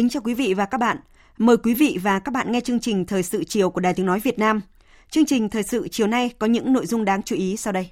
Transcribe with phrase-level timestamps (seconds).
[0.00, 0.96] Kính chào quý vị và các bạn.
[1.38, 4.06] Mời quý vị và các bạn nghe chương trình Thời sự chiều của Đài Tiếng
[4.06, 4.60] Nói Việt Nam.
[5.10, 7.90] Chương trình Thời sự chiều nay có những nội dung đáng chú ý sau đây.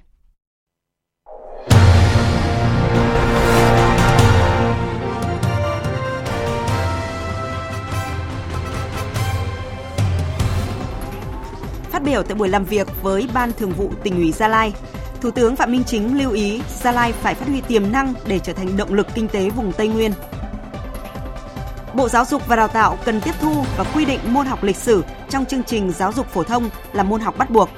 [11.91, 14.73] Phát biểu tại buổi làm việc với Ban Thường vụ tỉnh ủy Gia Lai,
[15.21, 18.39] Thủ tướng Phạm Minh Chính lưu ý Gia Lai phải phát huy tiềm năng để
[18.39, 20.11] trở thành động lực kinh tế vùng Tây Nguyên–
[21.93, 24.75] Bộ Giáo dục và Đào tạo cần tiếp thu và quy định môn học lịch
[24.75, 27.69] sử trong chương trình giáo dục phổ thông là môn học bắt buộc.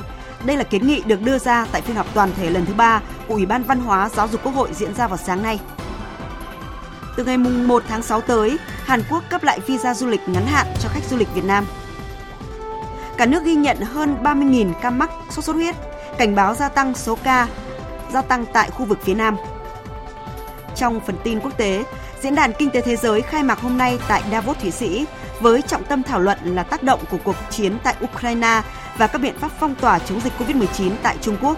[0.45, 3.01] Đây là kiến nghị được đưa ra tại phiên họp toàn thể lần thứ ba
[3.27, 5.59] của Ủy ban Văn hóa Giáo dục Quốc hội diễn ra vào sáng nay.
[7.17, 10.67] Từ ngày 1 tháng 6 tới, Hàn Quốc cấp lại visa du lịch ngắn hạn
[10.79, 11.65] cho khách du lịch Việt Nam.
[13.17, 15.75] Cả nước ghi nhận hơn 30.000 ca mắc sốt xuất huyết,
[16.17, 17.47] cảnh báo gia tăng số ca
[18.13, 19.37] gia tăng tại khu vực phía Nam.
[20.75, 21.83] Trong phần tin quốc tế,
[22.21, 25.05] Diễn đàn Kinh tế Thế giới khai mạc hôm nay tại Davos, Thụy Sĩ
[25.39, 28.61] với trọng tâm thảo luận là tác động của cuộc chiến tại Ukraine
[28.97, 31.57] và các biện pháp phong tỏa chống dịch COVID-19 tại Trung Quốc.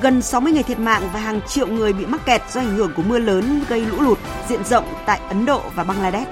[0.00, 2.92] Gần 60 người thiệt mạng và hàng triệu người bị mắc kẹt do ảnh hưởng
[2.96, 6.28] của mưa lớn gây lũ lụt diện rộng tại Ấn Độ và Bangladesh.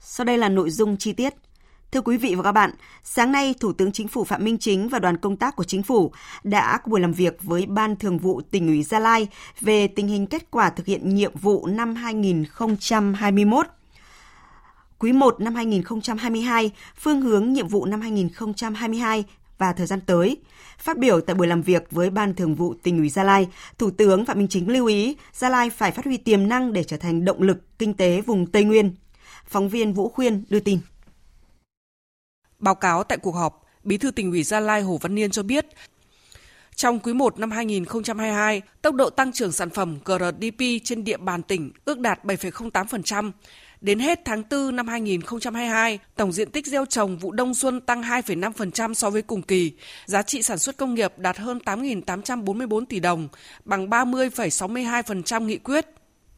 [0.00, 1.34] Sau đây là nội dung chi tiết.
[1.92, 2.70] Thưa quý vị và các bạn,
[3.04, 5.82] sáng nay Thủ tướng Chính phủ Phạm Minh Chính và đoàn công tác của Chính
[5.82, 6.12] phủ
[6.44, 9.28] đã có buổi làm việc với Ban Thường vụ tỉnh ủy Gia Lai
[9.60, 13.66] về tình hình kết quả thực hiện nhiệm vụ năm 2021.
[14.98, 19.24] Quý 1 năm 2022, phương hướng nhiệm vụ năm 2022
[19.58, 20.36] và thời gian tới.
[20.78, 23.90] Phát biểu tại buổi làm việc với Ban Thường vụ tỉnh ủy Gia Lai, Thủ
[23.90, 26.96] tướng Phạm Minh Chính lưu ý Gia Lai phải phát huy tiềm năng để trở
[26.96, 28.94] thành động lực kinh tế vùng Tây Nguyên.
[29.46, 30.78] Phóng viên Vũ Khuyên đưa tin.
[32.58, 35.42] Báo cáo tại cuộc họp, Bí thư tỉnh ủy Gia Lai Hồ Văn Niên cho
[35.42, 35.66] biết,
[36.74, 41.42] trong quý 1 năm 2022, tốc độ tăng trưởng sản phẩm GRDP trên địa bàn
[41.42, 43.32] tỉnh ước đạt 7,08%.
[43.80, 48.02] Đến hết tháng 4 năm 2022, tổng diện tích gieo trồng vụ đông xuân tăng
[48.02, 49.72] 2,5% so với cùng kỳ,
[50.06, 53.28] giá trị sản xuất công nghiệp đạt hơn 8.844 tỷ đồng,
[53.64, 55.86] bằng 30,62% nghị quyết.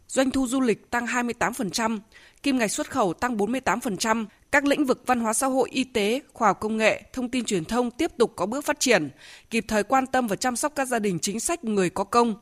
[0.09, 1.99] Doanh thu du lịch tăng 28%,
[2.43, 6.21] kim ngạch xuất khẩu tăng 48%, các lĩnh vực văn hóa xã hội, y tế,
[6.33, 9.11] khoa học công nghệ, thông tin truyền thông tiếp tục có bước phát triển,
[9.51, 12.35] kịp thời quan tâm và chăm sóc các gia đình chính sách người có công.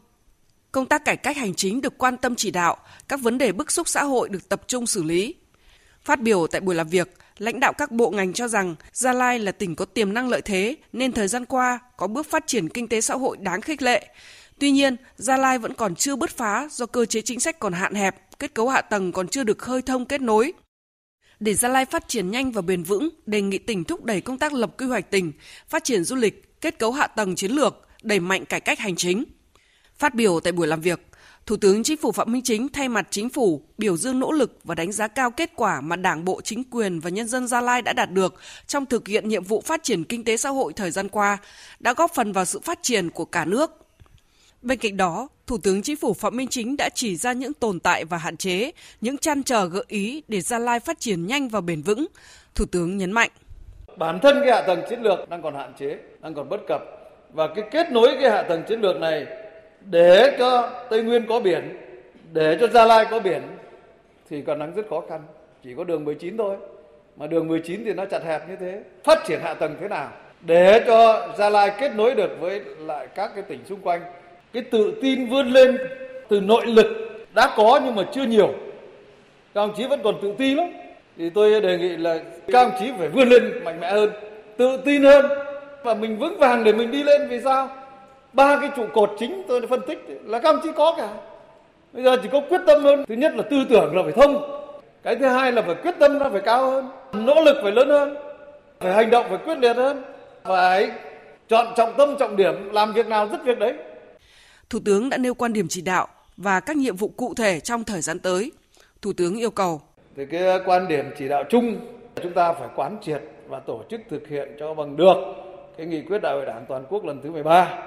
[0.73, 2.77] Công tác cải cách hành chính được quan tâm chỉ đạo,
[3.09, 5.35] các vấn đề bức xúc xã hội được tập trung xử lý.
[6.05, 9.39] Phát biểu tại buổi làm việc, lãnh đạo các bộ ngành cho rằng Gia Lai
[9.39, 12.69] là tỉnh có tiềm năng lợi thế nên thời gian qua có bước phát triển
[12.69, 14.09] kinh tế xã hội đáng khích lệ.
[14.61, 17.73] Tuy nhiên, Gia Lai vẫn còn chưa bứt phá do cơ chế chính sách còn
[17.73, 20.53] hạn hẹp, kết cấu hạ tầng còn chưa được khơi thông kết nối.
[21.41, 24.39] Để Gia Lai phát triển nhanh và bền vững, đề nghị tỉnh thúc đẩy công
[24.39, 25.33] tác lập quy hoạch tỉnh,
[25.69, 28.97] phát triển du lịch, kết cấu hạ tầng chiến lược, đẩy mạnh cải cách hành
[28.97, 29.25] chính.
[29.99, 31.01] Phát biểu tại buổi làm việc,
[31.47, 34.59] Thủ tướng Chính phủ Phạm Minh Chính thay mặt chính phủ biểu dương nỗ lực
[34.65, 37.61] và đánh giá cao kết quả mà Đảng bộ, chính quyền và nhân dân Gia
[37.61, 38.35] Lai đã đạt được
[38.67, 41.39] trong thực hiện nhiệm vụ phát triển kinh tế xã hội thời gian qua,
[41.81, 43.88] đã góp phần vào sự phát triển của cả nước.
[44.63, 47.81] Bên cạnh đó, Thủ tướng Chính phủ Phạm Minh Chính đã chỉ ra những tồn
[47.81, 48.71] tại và hạn chế,
[49.01, 52.07] những chăn trở gợi ý để Gia Lai phát triển nhanh và bền vững.
[52.55, 53.31] Thủ tướng nhấn mạnh.
[53.97, 56.83] Bản thân cái hạ tầng chiến lược đang còn hạn chế, đang còn bất cập.
[57.33, 59.27] Và cái kết nối cái hạ tầng chiến lược này
[59.81, 61.77] để cho Tây Nguyên có biển,
[62.33, 63.43] để cho Gia Lai có biển
[64.31, 65.21] thì còn đang rất khó khăn.
[65.65, 66.57] Chỉ có đường 19 thôi.
[67.17, 68.83] Mà đường 19 thì nó chặt hẹp như thế.
[69.05, 70.13] Phát triển hạ tầng thế nào?
[70.41, 74.01] Để cho Gia Lai kết nối được với lại các cái tỉnh xung quanh
[74.53, 75.79] cái tự tin vươn lên
[76.29, 76.87] từ nội lực
[77.35, 78.55] đã có nhưng mà chưa nhiều.
[79.55, 80.67] Các ông chí vẫn còn tự ti lắm.
[81.17, 84.11] Thì tôi đề nghị là các ông chí phải vươn lên mạnh mẽ hơn,
[84.57, 85.27] tự tin hơn.
[85.83, 87.69] Và mình vững vàng để mình đi lên vì sao?
[88.33, 91.09] Ba cái trụ cột chính tôi phân tích là các ông chí có cả.
[91.93, 93.05] Bây giờ chỉ có quyết tâm hơn.
[93.09, 94.63] Thứ nhất là tư tưởng là phải thông.
[95.03, 96.89] Cái thứ hai là phải quyết tâm nó phải cao hơn.
[97.13, 98.17] Nỗ lực phải lớn hơn.
[98.81, 100.03] Phải hành động phải quyết liệt hơn.
[100.45, 100.91] Phải
[101.49, 103.73] chọn trọng tâm, trọng điểm, làm việc nào dứt việc đấy.
[104.71, 107.85] Thủ tướng đã nêu quan điểm chỉ đạo và các nhiệm vụ cụ thể trong
[107.85, 108.53] thời gian tới.
[109.03, 109.81] Thủ tướng yêu cầu.
[110.17, 111.77] Thì cái quan điểm chỉ đạo chung,
[112.23, 115.15] chúng ta phải quán triệt và tổ chức thực hiện cho bằng được
[115.77, 117.79] cái nghị quyết đại hội đảng toàn quốc lần thứ 13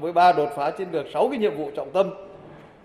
[0.00, 2.10] với ba đột phá chiến lược 6 cái nhiệm vụ trọng tâm.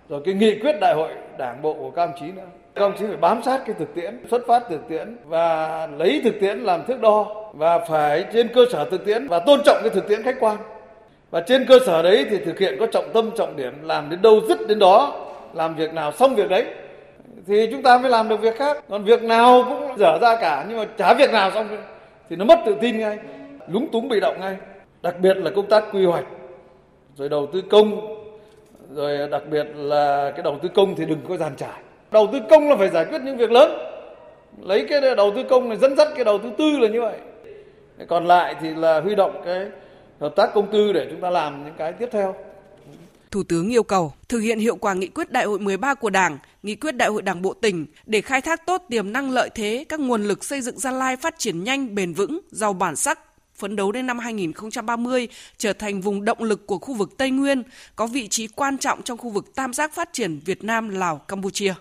[0.10, 2.46] Rồi cái nghị quyết đại hội đảng bộ của các đồng chí nữa.
[2.76, 6.22] Các ông chí phải bám sát cái thực tiễn, xuất phát thực tiễn và lấy
[6.24, 9.78] thực tiễn làm thước đo và phải trên cơ sở thực tiễn và tôn trọng
[9.82, 10.58] cái thực tiễn khách quan
[11.32, 14.22] và trên cơ sở đấy thì thực hiện có trọng tâm, trọng điểm, làm đến
[14.22, 16.66] đâu dứt đến đó, làm việc nào xong việc đấy,
[17.48, 18.84] thì chúng ta mới làm được việc khác.
[18.90, 21.68] Còn việc nào cũng dở ra cả, nhưng mà chả việc nào xong
[22.30, 23.18] thì nó mất tự tin ngay,
[23.68, 24.58] lúng túng bị động ngay.
[25.02, 26.26] Đặc biệt là công tác quy hoạch,
[27.16, 28.18] rồi đầu tư công,
[28.92, 31.80] rồi đặc biệt là cái đầu tư công thì đừng có giàn trải.
[32.12, 33.72] Đầu tư công là phải giải quyết những việc lớn.
[34.62, 37.18] Lấy cái đầu tư công này dẫn dắt cái đầu tư tư là như vậy.
[38.08, 39.66] Còn lại thì là huy động cái
[40.20, 42.36] hợp tác công tư để chúng ta làm những cái tiếp theo.
[43.32, 46.38] Thủ tướng yêu cầu thực hiện hiệu quả nghị quyết đại hội 13 của Đảng,
[46.64, 49.86] nghị quyết đại hội Đảng bộ tỉnh để khai thác tốt tiềm năng lợi thế
[49.90, 53.20] các nguồn lực xây dựng Gia Lai phát triển nhanh, bền vững, giàu bản sắc,
[53.56, 55.28] phấn đấu đến năm 2030
[55.58, 57.64] trở thành vùng động lực của khu vực Tây Nguyên,
[57.96, 61.18] có vị trí quan trọng trong khu vực tam giác phát triển Việt Nam, Lào,
[61.18, 61.74] Campuchia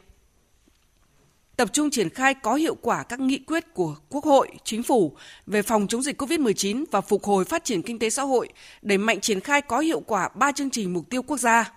[1.57, 5.17] tập trung triển khai có hiệu quả các nghị quyết của Quốc hội, Chính phủ
[5.47, 8.49] về phòng chống dịch COVID-19 và phục hồi phát triển kinh tế xã hội,
[8.83, 11.73] đẩy mạnh triển khai có hiệu quả ba chương trình mục tiêu quốc gia.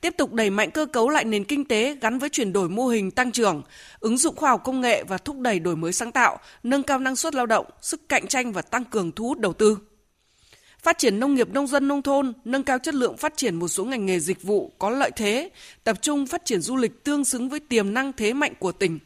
[0.00, 2.86] Tiếp tục đẩy mạnh cơ cấu lại nền kinh tế gắn với chuyển đổi mô
[2.86, 3.62] hình tăng trưởng,
[4.00, 6.98] ứng dụng khoa học công nghệ và thúc đẩy đổi mới sáng tạo, nâng cao
[6.98, 9.78] năng suất lao động, sức cạnh tranh và tăng cường thu hút đầu tư
[10.84, 13.68] phát triển nông nghiệp nông dân nông thôn, nâng cao chất lượng phát triển một
[13.68, 15.50] số ngành nghề dịch vụ có lợi thế,
[15.84, 18.98] tập trung phát triển du lịch tương xứng với tiềm năng thế mạnh của tỉnh.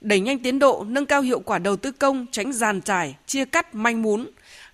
[0.00, 3.44] Đẩy nhanh tiến độ, nâng cao hiệu quả đầu tư công, tránh giàn trải, chia
[3.44, 4.26] cắt manh mún,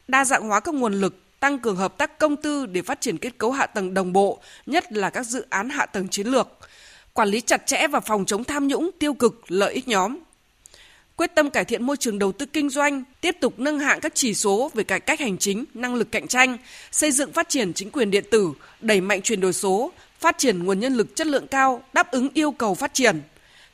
[0.09, 3.19] đa dạng hóa các nguồn lực, tăng cường hợp tác công tư để phát triển
[3.19, 6.49] kết cấu hạ tầng đồng bộ, nhất là các dự án hạ tầng chiến lược,
[7.13, 10.19] quản lý chặt chẽ và phòng chống tham nhũng tiêu cực lợi ích nhóm,
[11.17, 14.15] quyết tâm cải thiện môi trường đầu tư kinh doanh, tiếp tục nâng hạng các
[14.15, 16.57] chỉ số về cải cách hành chính, năng lực cạnh tranh,
[16.91, 20.65] xây dựng phát triển chính quyền điện tử, đẩy mạnh chuyển đổi số, phát triển
[20.65, 23.21] nguồn nhân lực chất lượng cao, đáp ứng yêu cầu phát triển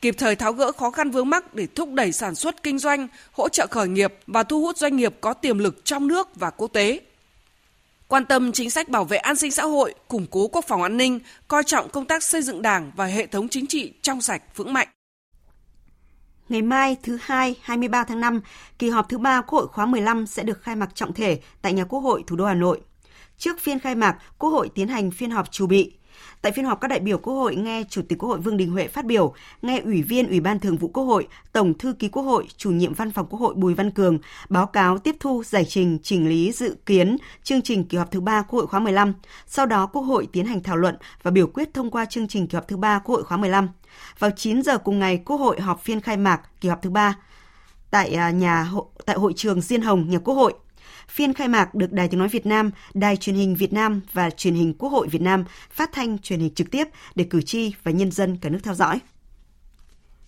[0.01, 3.07] kịp thời tháo gỡ khó khăn vướng mắc để thúc đẩy sản xuất kinh doanh,
[3.31, 6.49] hỗ trợ khởi nghiệp và thu hút doanh nghiệp có tiềm lực trong nước và
[6.49, 6.99] quốc tế.
[8.07, 10.97] Quan tâm chính sách bảo vệ an sinh xã hội, củng cố quốc phòng an
[10.97, 14.41] ninh, coi trọng công tác xây dựng Đảng và hệ thống chính trị trong sạch
[14.55, 14.87] vững mạnh.
[16.51, 18.41] Ngày mai thứ hai 23 tháng 5,
[18.79, 21.73] kỳ họp thứ ba Quốc hội khóa 15 sẽ được khai mạc trọng thể tại
[21.73, 22.81] nhà Quốc hội thủ đô Hà Nội.
[23.37, 25.93] Trước phiên khai mạc, Quốc hội tiến hành phiên họp chủ bị.
[26.41, 28.71] Tại phiên họp, các đại biểu Quốc hội nghe Chủ tịch Quốc hội Vương Đình
[28.71, 32.09] Huệ phát biểu, nghe Ủy viên Ủy ban Thường vụ Quốc hội, Tổng thư ký
[32.09, 35.43] Quốc hội, Chủ nhiệm Văn phòng Quốc hội Bùi Văn Cường báo cáo tiếp thu
[35.43, 38.79] giải trình chỉnh lý dự kiến chương trình kỳ họp thứ ba Quốc hội khóa
[38.79, 39.13] 15.
[39.47, 42.47] Sau đó, Quốc hội tiến hành thảo luận và biểu quyết thông qua chương trình
[42.47, 43.69] kỳ họp thứ ba Quốc hội khóa 15.
[44.19, 47.15] Vào 9 giờ cùng ngày, Quốc hội họp phiên khai mạc kỳ họp thứ ba
[47.91, 48.71] tại à, nhà
[49.05, 50.53] tại hội trường Diên Hồng, nhà Quốc hội.
[51.11, 54.29] Phiên khai mạc được Đài Tiếng Nói Việt Nam, Đài Truyền hình Việt Nam và
[54.29, 57.73] Truyền hình Quốc hội Việt Nam phát thanh truyền hình trực tiếp để cử tri
[57.83, 58.99] và nhân dân cả nước theo dõi.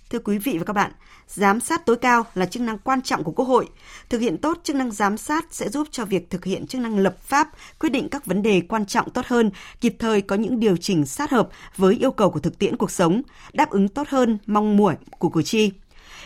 [0.10, 0.92] Thưa quý vị và các bạn,
[1.28, 3.70] giám sát tối cao là chức năng quan trọng của Quốc hội.
[4.10, 6.98] Thực hiện tốt chức năng giám sát sẽ giúp cho việc thực hiện chức năng
[6.98, 10.60] lập pháp, quyết định các vấn đề quan trọng tốt hơn, kịp thời có những
[10.60, 13.22] điều chỉnh sát hợp với yêu cầu của thực tiễn cuộc sống,
[13.54, 15.72] đáp ứng tốt hơn mong mỏi của cử tri.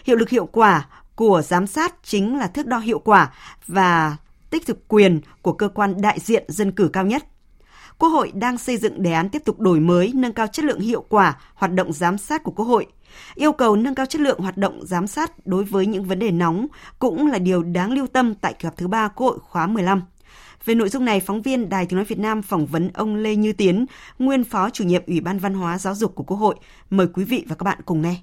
[0.04, 3.34] Hiệu lực hiệu quả của giám sát chính là thước đo hiệu quả
[3.68, 4.18] và
[4.50, 7.24] tích thực quyền của cơ quan đại diện dân cử cao nhất.
[7.98, 10.80] Quốc hội đang xây dựng đề án tiếp tục đổi mới, nâng cao chất lượng
[10.80, 12.86] hiệu quả hoạt động giám sát của Quốc hội.
[13.36, 16.32] Yêu cầu nâng cao chất lượng hoạt động giám sát đối với những vấn đề
[16.32, 16.68] nóng
[17.00, 20.02] cũng là điều đáng lưu tâm tại kỳ họp thứ ba Quốc hội khóa 15.
[20.66, 23.36] Về nội dung này, phóng viên Đài Tiếng Nói Việt Nam phỏng vấn ông Lê
[23.36, 23.86] Như Tiến,
[24.20, 26.56] nguyên phó chủ nhiệm Ủy ban Văn hóa Giáo dục của Quốc hội.
[26.90, 28.16] Mời quý vị và các bạn cùng nghe.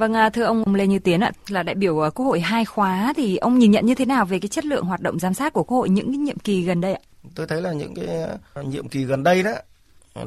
[0.00, 2.64] Vâng, à, thưa ông Lê Như Tiến ạ, là đại biểu à, Quốc hội hai
[2.64, 5.34] khóa thì ông nhìn nhận như thế nào về cái chất lượng hoạt động giám
[5.34, 7.00] sát của Quốc hội những cái nhiệm kỳ gần đây ạ?
[7.34, 8.22] Tôi thấy là những cái
[8.54, 9.52] à, nhiệm kỳ gần đây đó,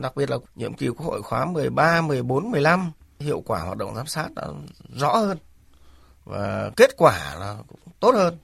[0.02, 3.96] đặc biệt là nhiệm kỳ Quốc hội khóa 13, 14, 15, hiệu quả hoạt động
[3.96, 4.48] giám sát đã
[4.96, 5.38] rõ hơn.
[6.26, 8.38] Và kết quả là cũng tốt hơn.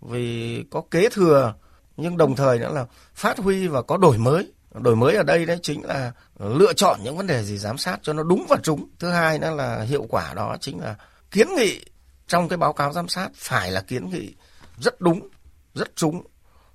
[0.00, 1.54] Vì có kế thừa
[1.96, 4.52] nhưng đồng thời nữa là phát huy và có đổi mới.
[4.74, 7.98] Đổi mới ở đây đấy chính là lựa chọn những vấn đề gì giám sát
[8.02, 8.88] cho nó đúng và trúng.
[8.98, 10.94] Thứ hai nữa là hiệu quả đó chính là
[11.30, 11.80] kiến nghị
[12.28, 14.34] trong cái báo cáo giám sát phải là kiến nghị
[14.78, 15.28] rất đúng
[15.74, 16.22] rất trúng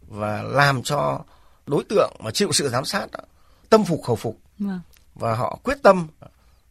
[0.07, 1.21] và làm cho
[1.65, 3.19] đối tượng mà chịu sự giám sát đó,
[3.69, 4.37] tâm phục khẩu phục.
[4.59, 4.81] Vâng.
[5.15, 6.07] và họ quyết tâm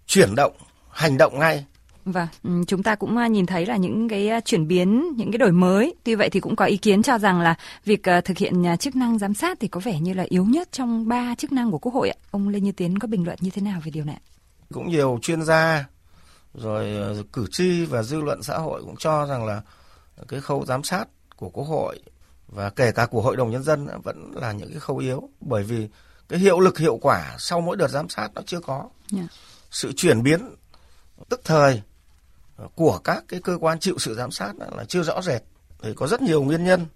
[0.06, 0.56] chuyển động
[0.90, 1.66] hành động ngay
[2.04, 5.32] Vâng, ừ, chúng ta cũng à, nhìn thấy là những cái à, chuyển biến, những
[5.32, 5.94] cái đổi mới.
[6.04, 7.54] Tuy vậy thì cũng có ý kiến cho rằng là
[7.84, 10.68] việc à, thực hiện chức năng giám sát thì có vẻ như là yếu nhất
[10.72, 12.12] trong ba chức năng của Quốc hội.
[12.30, 14.20] Ông Lê Như Tiến có bình luận như thế nào về điều này?
[14.72, 15.84] Cũng nhiều chuyên gia,
[16.54, 16.96] rồi
[17.32, 19.62] cử tri và dư luận xã hội cũng cho rằng là
[20.28, 21.04] cái khâu giám sát
[21.36, 22.00] của Quốc hội
[22.48, 25.28] và kể cả của Hội đồng Nhân dân vẫn là những cái khâu yếu.
[25.40, 25.88] Bởi vì
[26.28, 28.88] cái hiệu lực hiệu quả sau mỗi đợt giám sát nó chưa có.
[29.12, 29.24] Yeah.
[29.24, 29.36] Dạ.
[29.70, 30.40] Sự chuyển biến
[31.28, 31.82] tức thời
[32.60, 35.42] Ờ, của các cái cơ quan chịu sự giám sát là chưa rõ rệt
[35.82, 36.86] thì có rất nhiều nguyên nhân.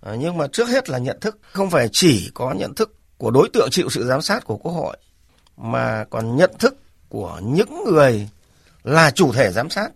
[0.00, 3.30] À, nhưng mà trước hết là nhận thức không phải chỉ có nhận thức của
[3.30, 4.96] đối tượng chịu sự giám sát của quốc hội
[5.56, 6.74] mà còn nhận thức
[7.08, 8.28] của những người
[8.84, 9.90] là chủ thể giám sát.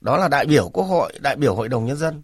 [0.00, 2.22] Đó là đại biểu quốc hội đại biểu hội đồng nhân dân.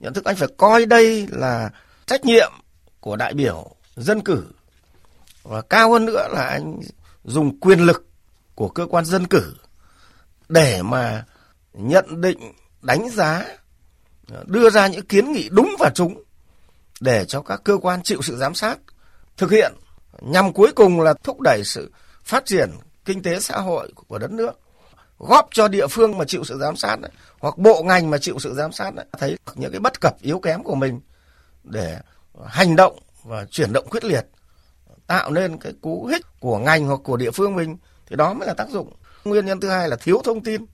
[0.00, 1.70] Nhận thức anh phải coi đây là
[2.06, 2.52] trách nhiệm
[3.00, 4.44] của đại biểu dân cử.
[5.42, 6.80] Và cao hơn nữa là anh
[7.24, 8.06] dùng quyền lực
[8.54, 9.54] của cơ quan dân cử
[10.48, 11.24] để mà
[11.76, 12.52] nhận định,
[12.82, 13.44] đánh giá,
[14.46, 16.22] đưa ra những kiến nghị đúng và trúng
[17.00, 18.78] để cho các cơ quan chịu sự giám sát
[19.36, 19.72] thực hiện
[20.20, 21.92] nhằm cuối cùng là thúc đẩy sự
[22.24, 22.70] phát triển
[23.04, 24.52] kinh tế xã hội của đất nước
[25.18, 28.38] góp cho địa phương mà chịu sự giám sát ấy, hoặc bộ ngành mà chịu
[28.38, 31.00] sự giám sát ấy, thấy những cái bất cập yếu kém của mình
[31.64, 31.98] để
[32.46, 34.26] hành động và chuyển động quyết liệt
[35.06, 38.48] tạo nên cái cú hích của ngành hoặc của địa phương mình thì đó mới
[38.48, 38.92] là tác dụng.
[39.24, 40.66] Nguyên nhân thứ hai là thiếu thông tin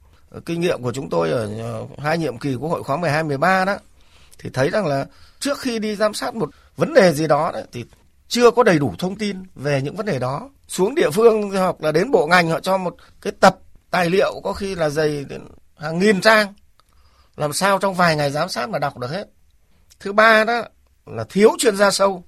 [0.47, 3.65] kinh nghiệm của chúng tôi ở ờ, hai nhiệm kỳ quốc hội khóa 12 13
[3.65, 3.77] đó
[4.39, 5.07] thì thấy rằng là
[5.41, 7.85] trước khi đi giám sát một vấn đề gì đó đấy, thì
[8.29, 10.51] chưa có đầy đủ thông tin về những vấn đề đó.
[10.69, 13.59] Xuống địa phương hoặc là đến bộ ngành họ cho một cái tập
[13.91, 15.43] tài liệu có khi là dày đến
[15.77, 16.55] hàng nghìn trang.
[17.37, 19.25] Làm sao trong vài ngày giám sát mà đọc được hết.
[20.01, 20.63] Thứ ba đó
[21.07, 22.25] là thiếu chuyên gia sâu.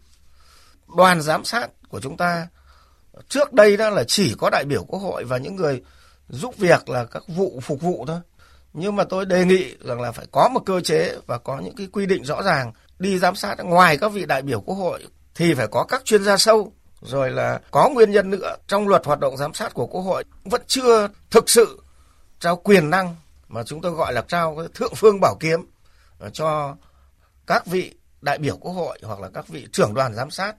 [0.97, 2.47] Đoàn giám sát của chúng ta
[3.29, 5.83] trước đây đó là chỉ có đại biểu quốc hội và những người
[6.29, 8.21] giúp việc là các vụ phục vụ thôi.
[8.73, 11.77] Nhưng mà tôi đề nghị rằng là phải có một cơ chế và có những
[11.77, 12.73] cái quy định rõ ràng.
[12.99, 16.25] Đi giám sát ngoài các vị đại biểu quốc hội thì phải có các chuyên
[16.25, 16.73] gia sâu.
[17.01, 20.25] Rồi là có nguyên nhân nữa, trong luật hoạt động giám sát của quốc hội
[20.45, 21.83] vẫn chưa thực sự
[22.41, 23.17] trao quyền năng
[23.49, 25.61] mà chúng tôi gọi là trao cái thượng phương bảo kiếm
[26.19, 26.77] ờ, cho
[27.47, 30.57] các vị đại biểu quốc hội hoặc là các vị trưởng đoàn giám sát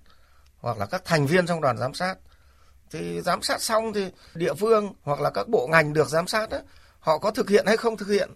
[0.57, 2.15] hoặc là các thành viên trong đoàn giám sát
[2.99, 6.49] thì giám sát xong thì địa phương hoặc là các bộ ngành được giám sát
[6.49, 6.57] đó,
[6.99, 8.29] họ có thực hiện hay không thực hiện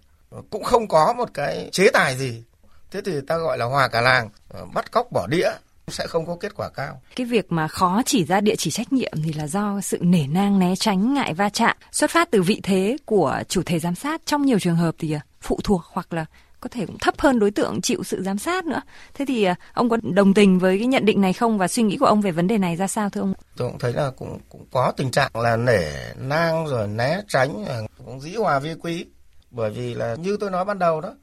[0.50, 2.44] cũng không có một cái chế tài gì
[2.92, 4.30] thế thì ta gọi là hòa cả làng
[4.74, 5.50] bắt cóc bỏ đĩa
[5.92, 7.02] sẽ không có kết quả cao.
[7.16, 10.28] Cái việc mà khó chỉ ra địa chỉ trách nhiệm thì là do sự nể
[10.28, 13.96] nang né tránh ngại va chạm xuất phát từ vị thế của chủ thể giám
[13.96, 16.26] sát trong nhiều trường hợp thì à, phụ thuộc hoặc là
[16.60, 18.82] có thể cũng thấp hơn đối tượng chịu sự giám sát nữa.
[19.14, 21.84] Thế thì à, ông có đồng tình với cái nhận định này không và suy
[21.84, 23.34] nghĩ của ông về vấn đề này ra sao thưa ông?
[23.58, 27.66] Tôi cũng thấy là cũng cũng có tình trạng là nể nang rồi né tránh
[27.66, 29.06] à, cũng dĩ hòa vi quý
[29.52, 31.16] bởi vì là như tôi nói ban đầu đó,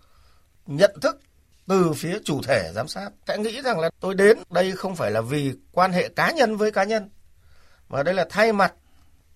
[0.66, 1.20] nhận thức
[1.68, 5.10] từ phía chủ thể giám sát, sẽ nghĩ rằng là tôi đến đây không phải
[5.10, 7.10] là vì quan hệ cá nhân với cá nhân,
[7.88, 8.74] mà đây là thay mặt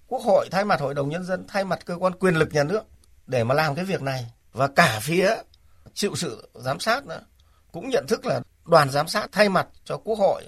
[0.08, 2.64] quốc hội, thay mặt hội đồng nhân dân, thay mặt cơ quan quyền lực nhà
[2.64, 2.82] nước
[3.26, 5.36] để mà làm cái việc này và cả phía
[5.94, 7.20] chịu sự giám sát nữa.
[7.72, 10.42] Cũng nhận thức là đoàn giám sát thay mặt cho quốc hội,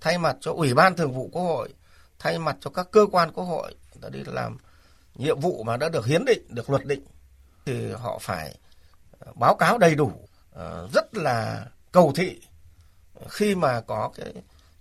[0.00, 1.74] thay mặt cho ủy ban thường vụ quốc hội,
[2.18, 4.58] thay mặt cho các cơ quan quốc hội đã đi làm
[5.14, 7.04] nhiệm vụ mà đã được hiến định, được luật định,
[7.66, 8.58] thì họ phải
[9.18, 10.12] ờ, báo cáo đầy đủ
[10.52, 12.40] ờ, rất là cầu thị
[13.28, 14.32] khi mà có cái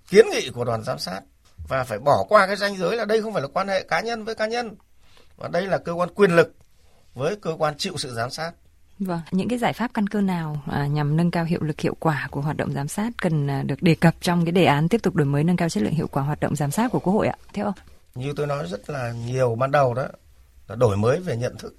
[0.09, 1.21] kiến nghị của đoàn giám sát
[1.67, 4.01] và phải bỏ qua cái ranh giới là đây không phải là quan hệ cá
[4.01, 4.75] nhân với cá nhân
[5.37, 6.55] và đây là cơ quan quyền lực
[7.13, 8.51] với cơ quan chịu sự giám sát.
[8.99, 11.95] Vâng, những cái giải pháp căn cơ nào à, nhằm nâng cao hiệu lực hiệu
[11.99, 14.89] quả của hoạt động giám sát cần à, được đề cập trong cái đề án
[14.89, 16.99] tiếp tục đổi mới nâng cao chất lượng hiệu quả hoạt động giám sát của
[16.99, 17.35] Quốc hội ạ?
[17.53, 17.73] Theo ông?
[18.15, 20.07] Như tôi nói rất là nhiều ban đầu đó
[20.67, 21.75] là đổi mới về nhận thức.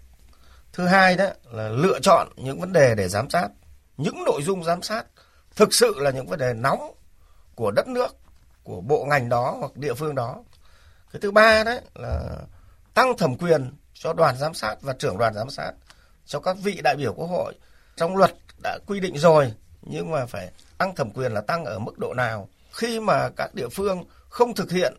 [0.72, 3.48] Thứ hai đó là lựa chọn những vấn đề để giám sát,
[3.96, 5.06] những nội dung giám sát
[5.56, 6.94] thực sự là những vấn đề nóng
[7.54, 8.16] của đất nước,
[8.62, 10.44] của bộ ngành đó hoặc địa phương đó.
[11.12, 12.36] Cái thứ ba đấy là
[12.94, 15.72] tăng thẩm quyền cho đoàn giám sát và trưởng đoàn giám sát
[16.26, 17.54] cho các vị đại biểu quốc hội.
[17.96, 19.52] Trong luật đã quy định rồi,
[19.82, 22.48] nhưng mà phải tăng thẩm quyền là tăng ở mức độ nào.
[22.72, 24.94] Khi mà các địa phương không thực hiện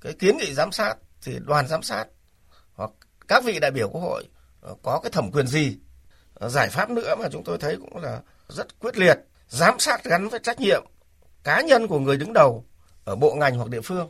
[0.00, 2.04] cái kiến nghị giám sát thì đoàn giám sát
[2.74, 2.90] hoặc
[3.28, 4.24] các vị đại biểu quốc hội
[4.60, 5.78] ờ, có cái thẩm quyền gì?
[6.34, 9.18] Ờ, giải pháp nữa mà chúng tôi thấy cũng là rất quyết liệt.
[9.48, 10.84] Giám sát gắn với trách nhiệm
[11.44, 12.64] cá nhân của người đứng đầu
[13.04, 14.08] ở bộ ngành hoặc địa phương.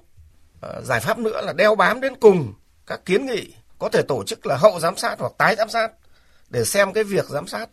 [0.60, 2.54] Ờ, giải pháp nữa là đeo bám đến cùng
[2.86, 5.92] các kiến nghị có thể tổ chức là hậu giám sát hoặc tái giám sát
[6.48, 7.70] để xem cái việc giám sát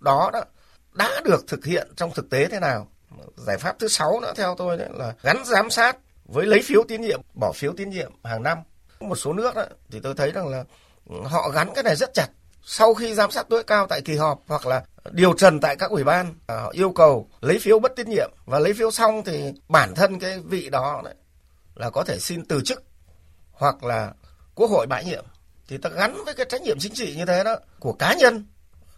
[0.00, 0.44] đó đó
[0.92, 2.88] đã được thực hiện trong thực tế thế nào.
[3.36, 6.84] Giải pháp thứ sáu nữa theo tôi đấy là gắn giám sát với lấy phiếu
[6.88, 8.58] tín nhiệm bỏ phiếu tín nhiệm hàng năm.
[9.00, 10.64] Một số nước đó, thì tôi thấy rằng là
[11.08, 12.28] ừ, họ gắn cái này rất chặt.
[12.62, 15.90] Sau khi giám sát tối cao tại kỳ họp hoặc là điều trần tại các
[15.90, 19.22] ủy ban à, họ yêu cầu lấy phiếu bất tín nhiệm và lấy phiếu xong
[19.24, 21.14] thì bản thân cái vị đó đấy
[21.74, 22.82] là có thể xin từ chức
[23.52, 24.12] hoặc là
[24.54, 25.24] quốc hội bãi nhiệm
[25.70, 28.46] thì ta gắn với cái trách nhiệm chính trị như thế đó của cá nhân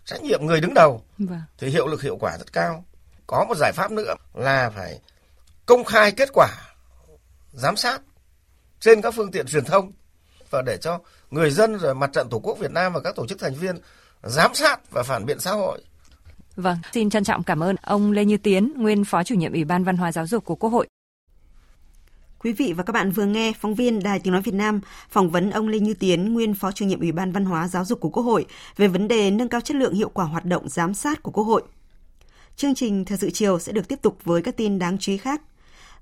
[0.05, 1.43] trách nhiệm người đứng đầu vâng.
[1.59, 2.85] thì hiệu lực hiệu quả rất cao
[3.27, 5.01] có một giải pháp nữa là phải
[5.67, 6.49] công khai kết quả
[7.53, 8.03] giám sát
[8.81, 9.93] trên các phương tiện truyền thông
[10.51, 10.99] và để cho
[11.31, 13.77] người dân rồi mặt trận tổ quốc Việt Nam và các tổ chức thành viên
[14.23, 15.85] giám sát và phản biện xã hội.
[16.57, 19.65] Vâng, xin trân trọng cảm ơn ông Lê Như Tiến, nguyên Phó chủ nhiệm Ủy
[19.65, 20.89] ban Văn hóa Giáo dục của Quốc hội.
[22.45, 24.81] Quý vị và các bạn vừa nghe phóng viên Đài Tiếng Nói Việt Nam
[25.11, 27.85] phỏng vấn ông Lê Như Tiến, nguyên Phó chủ nhiệm Ủy ban Văn hóa Giáo
[27.85, 28.47] dục của Quốc hội
[28.77, 31.45] về vấn đề nâng cao chất lượng hiệu quả hoạt động giám sát của Quốc
[31.45, 31.63] hội.
[32.57, 35.19] Chương trình Thời sự chiều sẽ được tiếp tục với các tin đáng chú ý
[35.19, 35.43] khác.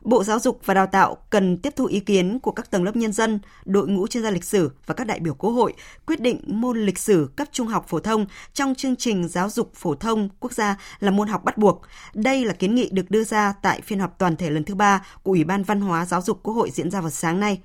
[0.00, 2.96] Bộ Giáo dục và Đào tạo cần tiếp thu ý kiến của các tầng lớp
[2.96, 5.74] nhân dân, đội ngũ chuyên gia lịch sử và các đại biểu Quốc hội
[6.06, 9.72] quyết định môn lịch sử cấp trung học phổ thông trong chương trình giáo dục
[9.74, 11.82] phổ thông quốc gia là môn học bắt buộc.
[12.14, 15.06] Đây là kiến nghị được đưa ra tại phiên họp toàn thể lần thứ ba
[15.22, 17.60] của Ủy ban Văn hóa Giáo dục Quốc hội diễn ra vào sáng nay.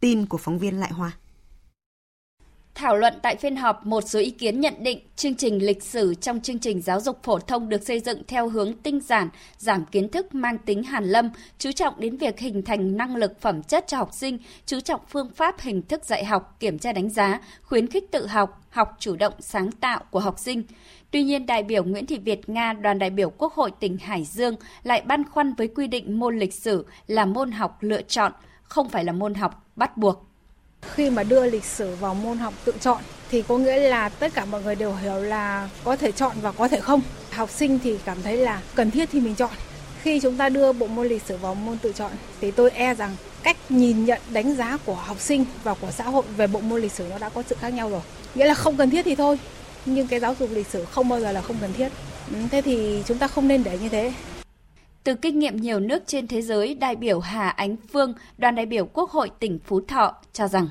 [0.00, 1.12] Tin của phóng viên Lại Hoa.
[2.80, 6.14] Thảo luận tại phiên họp, một số ý kiến nhận định chương trình lịch sử
[6.14, 9.84] trong chương trình giáo dục phổ thông được xây dựng theo hướng tinh giản, giảm
[9.84, 13.62] kiến thức mang tính hàn lâm, chú trọng đến việc hình thành năng lực phẩm
[13.62, 17.10] chất cho học sinh, chú trọng phương pháp hình thức dạy học, kiểm tra đánh
[17.10, 20.62] giá, khuyến khích tự học, học chủ động sáng tạo của học sinh.
[21.10, 24.24] Tuy nhiên, đại biểu Nguyễn Thị Việt Nga, đoàn đại biểu Quốc hội tỉnh Hải
[24.24, 28.32] Dương lại băn khoăn với quy định môn lịch sử là môn học lựa chọn,
[28.62, 30.29] không phải là môn học bắt buộc.
[30.82, 34.34] Khi mà đưa lịch sử vào môn học tự chọn thì có nghĩa là tất
[34.34, 37.00] cả mọi người đều hiểu là có thể chọn và có thể không.
[37.30, 39.50] Học sinh thì cảm thấy là cần thiết thì mình chọn.
[40.02, 42.10] Khi chúng ta đưa bộ môn lịch sử vào môn tự chọn
[42.40, 46.04] thì tôi e rằng cách nhìn nhận đánh giá của học sinh và của xã
[46.04, 48.00] hội về bộ môn lịch sử nó đã có sự khác nhau rồi.
[48.34, 49.38] Nghĩa là không cần thiết thì thôi,
[49.86, 51.88] nhưng cái giáo dục lịch sử không bao giờ là không cần thiết.
[52.30, 54.12] Ừ, thế thì chúng ta không nên để như thế.
[55.04, 58.66] Từ kinh nghiệm nhiều nước trên thế giới, đại biểu Hà Ánh Phương, đoàn đại
[58.66, 60.68] biểu Quốc hội tỉnh Phú Thọ cho rằng.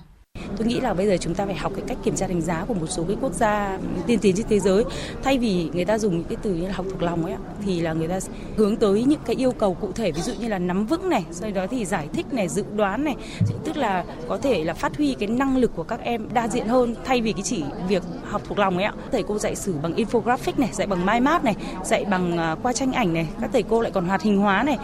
[0.58, 2.66] Tôi nghĩ là bây giờ chúng ta phải học cái cách kiểm tra đánh giá
[2.68, 4.84] của một số cái quốc gia tiên tiến trên thế giới.
[5.24, 7.82] Thay vì người ta dùng những cái từ như là học thuộc lòng ấy thì
[7.82, 8.20] là người ta
[8.58, 11.24] hướng tới những cái yêu cầu cụ thể ví dụ như là nắm vững này,
[11.32, 13.16] sau đó thì giải thích này, dự đoán này,
[13.64, 16.68] tức là có thể là phát huy cái năng lực của các em đa diện
[16.68, 18.94] hơn thay vì cái chỉ việc học thuộc lòng ấy ạ.
[19.12, 22.56] Thầy cô dạy sử bằng infographic này, dạy bằng mind map này, dạy bằng à,
[22.64, 24.78] qua tranh ảnh này, các thầy cô lại còn hoạt hình hóa này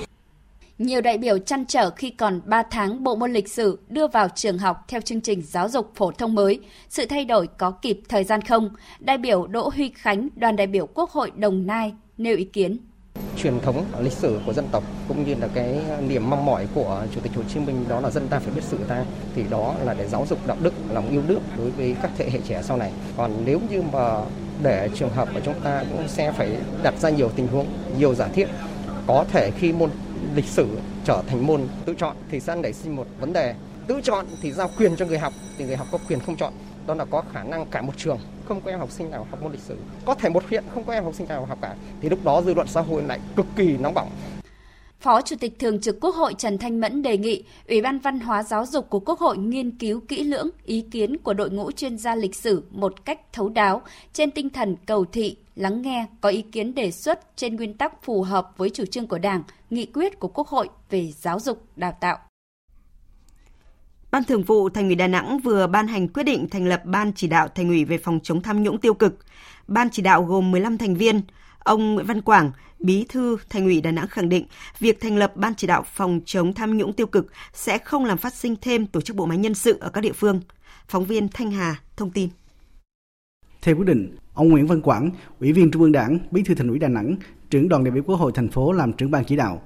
[0.77, 4.27] nhiều đại biểu chăn trở khi còn 3 tháng bộ môn lịch sử đưa vào
[4.35, 6.59] trường học theo chương trình giáo dục phổ thông mới.
[6.89, 8.69] Sự thay đổi có kịp thời gian không?
[8.99, 12.77] Đại biểu Đỗ Huy Khánh, đoàn đại biểu Quốc hội Đồng Nai nêu ý kiến
[13.37, 17.03] truyền thống lịch sử của dân tộc cũng như là cái niềm mong mỏi của
[17.15, 19.75] chủ tịch Hồ Chí Minh đó là dân ta phải biết sự ta thì đó
[19.85, 22.61] là để giáo dục đạo đức lòng yêu nước đối với các thế hệ trẻ
[22.63, 24.21] sau này còn nếu như mà
[24.63, 28.15] để trường hợp của chúng ta cũng sẽ phải đặt ra nhiều tình huống nhiều
[28.15, 28.47] giả thiết
[29.07, 29.89] có thể khi môn
[30.35, 30.67] lịch sử
[31.05, 33.55] trở thành môn tự chọn thì sẽ nảy sinh một vấn đề.
[33.87, 36.53] Tự chọn thì giao quyền cho người học thì người học có quyền không chọn.
[36.87, 39.41] Đó là có khả năng cả một trường không có em học sinh nào học
[39.41, 39.77] môn lịch sử.
[40.05, 41.75] Có thể một huyện không có em học sinh nào học cả.
[42.01, 44.09] Thì lúc đó dư luận xã hội lại cực kỳ nóng bỏng.
[44.99, 48.19] Phó Chủ tịch Thường trực Quốc hội Trần Thanh Mẫn đề nghị Ủy ban Văn
[48.19, 51.71] hóa Giáo dục của Quốc hội nghiên cứu kỹ lưỡng ý kiến của đội ngũ
[51.71, 53.81] chuyên gia lịch sử một cách thấu đáo,
[54.13, 58.03] trên tinh thần cầu thị, lắng nghe, có ý kiến đề xuất trên nguyên tắc
[58.03, 61.67] phù hợp với chủ trương của Đảng, nghị quyết của Quốc hội về giáo dục,
[61.75, 62.17] đào tạo.
[64.11, 67.13] Ban Thường vụ Thành ủy Đà Nẵng vừa ban hành quyết định thành lập Ban
[67.13, 69.19] chỉ đạo Thành ủy về phòng chống tham nhũng tiêu cực.
[69.67, 71.21] Ban chỉ đạo gồm 15 thành viên.
[71.59, 74.45] Ông Nguyễn Văn Quảng, Bí thư Thành ủy Đà Nẵng khẳng định,
[74.79, 78.17] việc thành lập Ban chỉ đạo phòng chống tham nhũng tiêu cực sẽ không làm
[78.17, 80.41] phát sinh thêm tổ chức bộ máy nhân sự ở các địa phương.
[80.87, 82.29] Phóng viên Thanh Hà thông tin.
[83.61, 86.67] Theo quyết định, ông Nguyễn Văn Quảng, Ủy viên Trung ương Đảng, Bí thư Thành
[86.67, 87.15] ủy Đà Nẵng,
[87.55, 89.61] trưởng đoàn đại biểu Quốc hội thành phố làm trưởng ban chỉ đạo.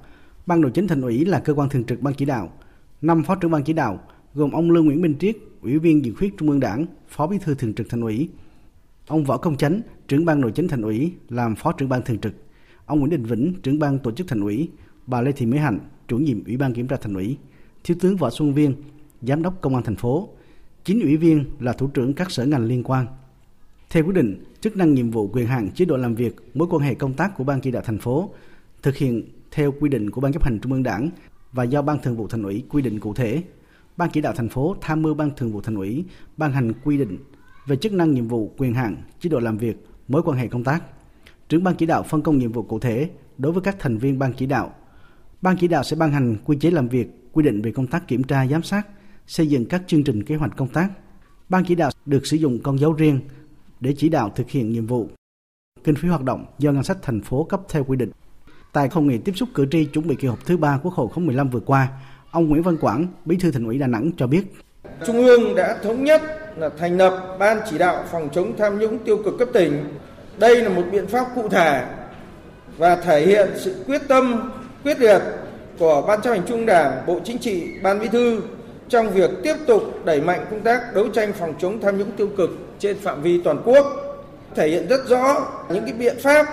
[0.46, 2.52] Ban nội chính Thành ủy là cơ quan thường trực ban chỉ đạo.
[3.00, 4.00] Năm phó trưởng ban chỉ đạo
[4.34, 7.38] gồm ông Lương Nguyễn Minh Triết, Ủy viên Dự khuyết Trung ương Đảng, Phó Bí
[7.38, 8.28] thư Thường trực Thành ủy.
[9.06, 12.18] Ông Võ Công Chánh, trưởng ban nội chính Thành ủy làm phó trưởng ban thường
[12.18, 12.34] trực
[12.86, 14.70] ông Nguyễn Đình Vĩnh, trưởng ban tổ chức thành ủy,
[15.06, 17.36] bà Lê Thị Mỹ Hạnh, chủ nhiệm Ủy ban kiểm tra thành ủy,
[17.84, 18.74] thiếu tướng Võ Xuân Viên,
[19.22, 20.28] giám đốc công an thành phố,
[20.84, 23.06] chín ủy viên là thủ trưởng các sở ngành liên quan.
[23.90, 26.82] Theo quyết định, chức năng nhiệm vụ quyền hạn chế độ làm việc, mối quan
[26.82, 28.30] hệ công tác của ban chỉ đạo thành phố
[28.82, 31.10] thực hiện theo quy định của ban chấp hành trung ương đảng
[31.52, 33.42] và do ban thường vụ thành ủy quy định cụ thể.
[33.96, 36.04] Ban chỉ đạo thành phố tham mưu ban thường vụ thành ủy
[36.36, 37.18] ban hành quy định
[37.66, 40.64] về chức năng nhiệm vụ quyền hạn chế độ làm việc, mối quan hệ công
[40.64, 40.82] tác
[41.48, 44.18] trưởng ban chỉ đạo phân công nhiệm vụ cụ thể đối với các thành viên
[44.18, 44.74] ban chỉ đạo.
[45.42, 48.08] Ban chỉ đạo sẽ ban hành quy chế làm việc, quy định về công tác
[48.08, 48.86] kiểm tra giám sát,
[49.26, 50.90] xây dựng các chương trình kế hoạch công tác.
[51.48, 53.20] Ban chỉ đạo được sử dụng con dấu riêng
[53.80, 55.08] để chỉ đạo thực hiện nhiệm vụ.
[55.84, 58.10] Kinh phí hoạt động do ngân sách thành phố cấp theo quy định.
[58.72, 61.08] Tại hội nghị tiếp xúc cử tri chuẩn bị kỳ họp thứ ba Quốc hội
[61.08, 61.88] khóa 15 vừa qua,
[62.30, 64.44] ông Nguyễn Văn Quảng, Bí thư Thành ủy Đà Nẵng cho biết
[65.06, 66.22] Trung ương đã thống nhất
[66.56, 69.84] là thành lập Ban chỉ đạo phòng chống tham nhũng tiêu cực cấp tỉnh.
[70.38, 71.86] Đây là một biện pháp cụ thể
[72.78, 74.52] và thể hiện sự quyết tâm,
[74.84, 75.22] quyết liệt
[75.78, 78.40] của Ban chấp hành Trung Đảng, Bộ Chính trị, Ban Bí thư
[78.88, 82.28] trong việc tiếp tục đẩy mạnh công tác đấu tranh phòng chống tham nhũng tiêu
[82.36, 83.86] cực trên phạm vi toàn quốc,
[84.54, 86.46] thể hiện rất rõ những cái biện pháp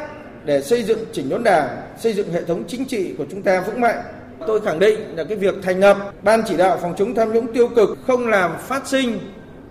[0.45, 1.67] để xây dựng chỉnh đốn đảng,
[1.99, 4.03] xây dựng hệ thống chính trị của chúng ta vững mạnh.
[4.47, 7.53] Tôi khẳng định là cái việc thành lập Ban chỉ đạo phòng chống tham nhũng
[7.53, 9.19] tiêu cực không làm phát sinh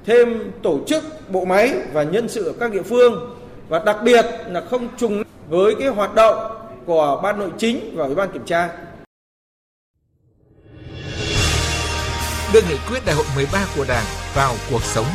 [0.06, 3.36] thêm tổ chức, bộ máy và nhân sự ở các địa phương
[3.68, 6.36] và đặc biệt là không trùng với cái hoạt động
[6.86, 8.68] của Ban Nội chính và Ủy ban Kiểm tra.
[12.54, 15.06] Đưa nghị quyết đại hội 13 của Đảng vào cuộc sống.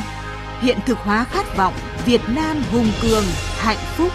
[0.62, 1.74] Hiện thực hóa khát vọng
[2.06, 3.24] Việt Nam hùng cường,
[3.58, 4.12] hạnh phúc.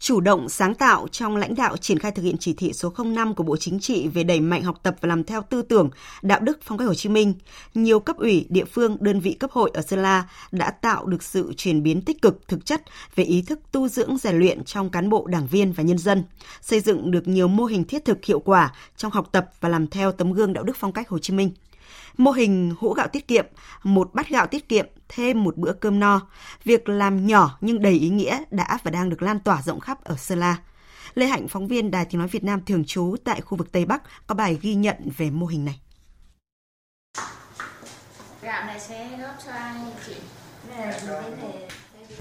[0.00, 3.34] Chủ động sáng tạo trong lãnh đạo triển khai thực hiện chỉ thị số 05
[3.34, 5.90] của Bộ Chính trị về đẩy mạnh học tập và làm theo tư tưởng,
[6.22, 7.34] đạo đức phong cách Hồ Chí Minh,
[7.74, 11.22] nhiều cấp ủy, địa phương, đơn vị cấp hội ở Sơn La đã tạo được
[11.22, 12.82] sự chuyển biến tích cực thực chất
[13.14, 16.24] về ý thức tu dưỡng rèn luyện trong cán bộ, đảng viên và nhân dân,
[16.60, 19.86] xây dựng được nhiều mô hình thiết thực hiệu quả trong học tập và làm
[19.86, 21.50] theo tấm gương đạo đức phong cách Hồ Chí Minh
[22.20, 23.46] mô hình hũ gạo tiết kiệm,
[23.82, 26.20] một bát gạo tiết kiệm, thêm một bữa cơm no.
[26.64, 30.04] Việc làm nhỏ nhưng đầy ý nghĩa đã và đang được lan tỏa rộng khắp
[30.04, 30.56] ở Sơn La.
[31.14, 33.84] Lê Hạnh, phóng viên Đài Tiếng Nói Việt Nam thường trú tại khu vực Tây
[33.84, 35.80] Bắc, có bài ghi nhận về mô hình này.
[38.42, 39.74] Gạo này sẽ góp cho ai
[40.06, 40.14] chị?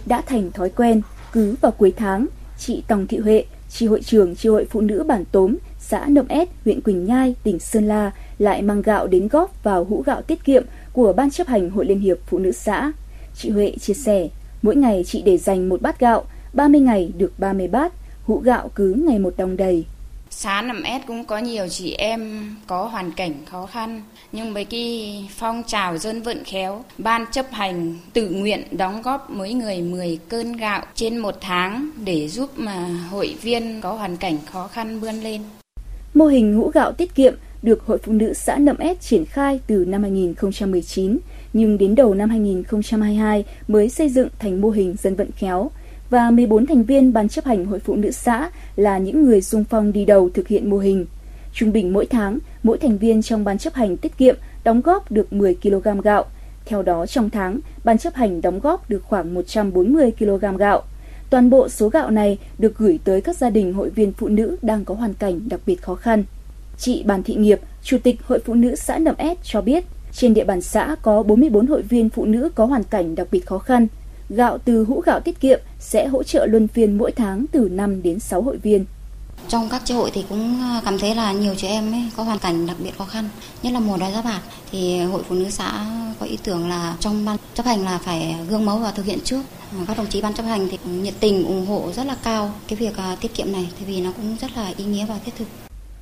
[0.05, 4.35] Đã thành thói quen, cứ vào cuối tháng, chị Tòng Thị Huệ, tri hội trưởng
[4.35, 5.55] tri hội phụ nữ bản Tốm,
[5.89, 9.83] xã Nậm Ét, huyện Quỳnh Nhai, tỉnh Sơn La lại mang gạo đến góp vào
[9.89, 12.91] hũ gạo tiết kiệm của Ban chấp hành Hội Liên hiệp Phụ nữ xã.
[13.35, 14.27] Chị Huệ chia sẻ,
[14.61, 18.71] mỗi ngày chị để dành một bát gạo, 30 ngày được 30 bát, hũ gạo
[18.75, 19.85] cứ ngày một đồng đầy.
[20.29, 24.65] Xã nằm s cũng có nhiều chị em có hoàn cảnh khó khăn, nhưng với
[24.65, 29.81] cái phong trào dân vận khéo, ban chấp hành tự nguyện đóng góp mỗi người
[29.81, 34.67] 10 cơn gạo trên một tháng để giúp mà hội viên có hoàn cảnh khó
[34.67, 35.41] khăn vươn lên.
[36.13, 39.59] Mô hình hũ gạo tiết kiệm được Hội Phụ nữ xã Nậm Ét triển khai
[39.67, 41.17] từ năm 2019,
[41.53, 45.71] nhưng đến đầu năm 2022 mới xây dựng thành mô hình dân vận khéo
[46.09, 49.63] và 14 thành viên ban chấp hành Hội Phụ nữ xã là những người sung
[49.69, 51.05] phong đi đầu thực hiện mô hình.
[51.53, 55.11] Trung bình mỗi tháng, mỗi thành viên trong ban chấp hành tiết kiệm đóng góp
[55.11, 56.25] được 10 kg gạo.
[56.65, 60.83] Theo đó, trong tháng, ban chấp hành đóng góp được khoảng 140 kg gạo.
[61.29, 64.57] Toàn bộ số gạo này được gửi tới các gia đình hội viên phụ nữ
[64.61, 66.23] đang có hoàn cảnh đặc biệt khó khăn.
[66.77, 70.33] Chị Bàn Thị Nghiệp, Chủ tịch Hội Phụ nữ xã Nậm Ét cho biết, trên
[70.33, 73.57] địa bàn xã có 44 hội viên phụ nữ có hoàn cảnh đặc biệt khó
[73.57, 73.87] khăn.
[74.29, 78.01] Gạo từ hũ gạo tiết kiệm sẽ hỗ trợ luân phiên mỗi tháng từ 5
[78.01, 78.85] đến 6 hội viên.
[79.47, 82.23] Trong các chế hội thì cũng à, cảm thấy là nhiều chị em ấy có
[82.23, 83.29] hoàn cảnh đặc biệt khó khăn,
[83.63, 85.85] nhất là mùa đói giá bạc thì hội phụ nữ xã
[86.19, 89.19] có ý tưởng là trong ban chấp hành là phải gương mẫu và thực hiện
[89.23, 89.41] trước.
[89.71, 92.15] À, các đồng chí ban chấp hành thì cũng nhiệt tình ủng hộ rất là
[92.23, 95.05] cao cái việc à, tiết kiệm này, thì vì nó cũng rất là ý nghĩa
[95.05, 95.47] và thiết thực.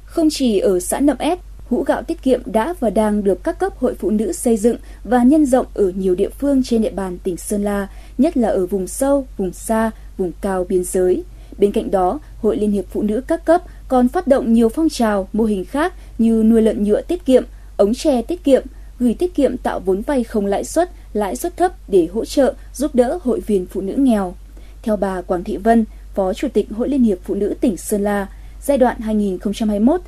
[0.06, 3.60] Không chỉ ở xã Nậm Ét, hũ gạo tiết kiệm đã và đang được các
[3.60, 6.92] cấp hội phụ nữ xây dựng và nhân rộng ở nhiều địa phương trên địa
[6.92, 11.24] bàn tỉnh Sơn La, nhất là ở vùng sâu, vùng xa, vùng cao biên giới.
[11.58, 14.90] Bên cạnh đó, Hội Liên hiệp Phụ nữ các cấp còn phát động nhiều phong
[14.90, 17.44] trào, mô hình khác như nuôi lợn nhựa tiết kiệm,
[17.78, 18.64] ống tre tiết kiệm,
[19.00, 22.54] gửi tiết kiệm tạo vốn vay không lãi suất, lãi suất thấp để hỗ trợ,
[22.74, 24.36] giúp đỡ hội viên phụ nữ nghèo.
[24.82, 28.02] Theo bà Quảng Thị Vân, Phó Chủ tịch Hội Liên hiệp Phụ nữ tỉnh Sơn
[28.02, 28.28] La,
[28.62, 28.98] Giai đoạn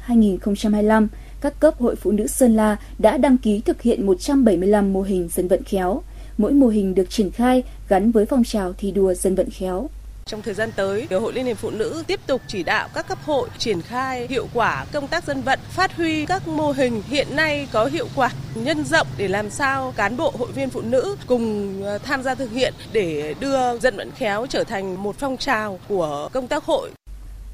[0.08, 1.08] 2021-2025,
[1.42, 5.30] các cấp hội phụ nữ Sơn La đã đăng ký thực hiện 175 mô hình
[5.32, 6.02] dân vận khéo.
[6.38, 9.90] Mỗi mô hình được triển khai gắn với phong trào thi đua dân vận khéo.
[10.30, 13.18] Trong thời gian tới, Hội Liên hiệp Phụ nữ tiếp tục chỉ đạo các cấp
[13.26, 17.28] hội triển khai hiệu quả công tác dân vận, phát huy các mô hình hiện
[17.36, 21.16] nay có hiệu quả, nhân rộng để làm sao cán bộ hội viên phụ nữ
[21.28, 25.38] cùng ờ, tham gia thực hiện để đưa dân vận khéo trở thành một phong
[25.38, 26.90] trào của công tác hội.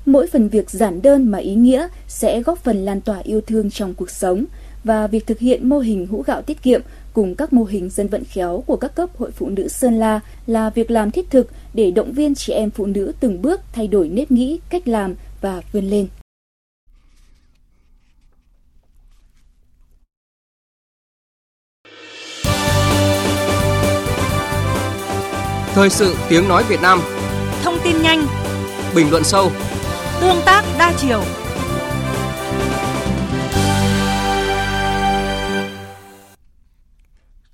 [0.05, 3.71] Mỗi phần việc giản đơn mà ý nghĩa sẽ góp phần lan tỏa yêu thương
[3.71, 4.45] trong cuộc sống
[4.83, 6.81] và việc thực hiện mô hình hũ gạo tiết kiệm
[7.15, 10.19] cùng các mô hình dân vận khéo của các cấp hội phụ nữ Sơn La
[10.47, 13.88] là việc làm thiết thực để động viên chị em phụ nữ từng bước thay
[13.88, 16.08] đổi nếp nghĩ, cách làm và vươn lên.
[25.73, 27.01] Thời sự tiếng nói Việt Nam.
[27.63, 28.28] Thông tin nhanh.
[28.95, 29.51] Bình luận sâu.
[30.21, 31.21] Tương tác đa chiều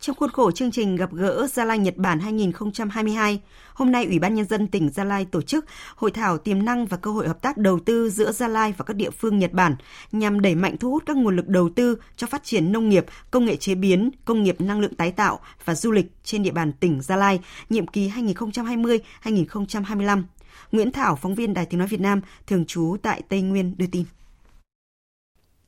[0.01, 3.41] Trong khuôn khổ chương trình gặp gỡ Gia Lai Nhật Bản 2022,
[3.73, 6.85] hôm nay Ủy ban Nhân dân tỉnh Gia Lai tổ chức hội thảo tiềm năng
[6.85, 9.51] và cơ hội hợp tác đầu tư giữa Gia Lai và các địa phương Nhật
[9.51, 9.75] Bản
[10.11, 13.05] nhằm đẩy mạnh thu hút các nguồn lực đầu tư cho phát triển nông nghiệp,
[13.31, 16.51] công nghệ chế biến, công nghiệp năng lượng tái tạo và du lịch trên địa
[16.51, 20.23] bàn tỉnh Gia Lai, nhiệm kỳ 2020-2025.
[20.71, 23.87] Nguyễn Thảo, phóng viên Đài Tiếng Nói Việt Nam, thường trú tại Tây Nguyên đưa
[23.91, 24.03] tin.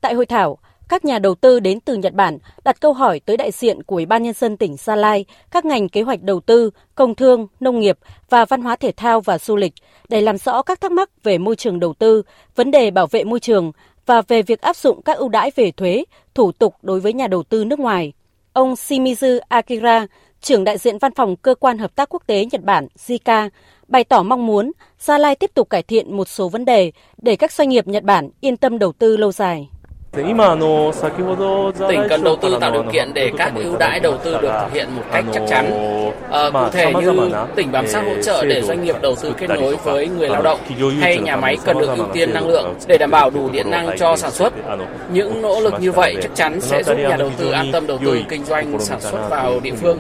[0.02, 0.58] Tại hội thảo,
[0.90, 3.96] các nhà đầu tư đến từ Nhật Bản đặt câu hỏi tới đại diện của
[3.96, 7.48] Ủy ban Nhân dân tỉnh Gia Lai, các ngành kế hoạch đầu tư, công thương,
[7.60, 7.98] nông nghiệp
[8.30, 9.74] và văn hóa thể thao và du lịch
[10.10, 12.22] để làm rõ các thắc mắc về môi trường đầu tư,
[12.56, 13.72] vấn đề bảo vệ môi trường
[14.06, 16.04] và về việc áp dụng các ưu đãi về thuế,
[16.36, 18.14] thủ tục đối với nhà đầu tư nước ngoài.
[18.54, 20.08] Ông Shimizu Akira,
[20.42, 23.50] trưởng đại diện văn phòng cơ quan hợp tác quốc tế Nhật Bản JICA,
[23.88, 26.92] bày tỏ mong muốn Gia Lai tiếp tục cải thiện một số vấn đề
[27.22, 29.70] để các doanh nghiệp Nhật Bản yên tâm đầu tư lâu dài.
[30.14, 30.38] Tỉnh
[32.10, 34.96] cần đầu tư tạo điều kiện để các ưu đãi đầu tư được thực hiện
[34.96, 35.72] một cách chắc chắn.
[36.32, 39.50] À, cụ thể như tỉnh bám sát hỗ trợ để doanh nghiệp đầu tư kết
[39.50, 40.60] nối với người lao động
[41.00, 43.98] hay nhà máy cần được ưu tiên năng lượng để đảm bảo đủ điện năng
[43.98, 44.54] cho sản xuất.
[45.12, 47.98] Những nỗ lực như vậy chắc chắn sẽ giúp nhà đầu tư an tâm đầu
[48.06, 50.00] tư kinh doanh sản xuất vào địa phương.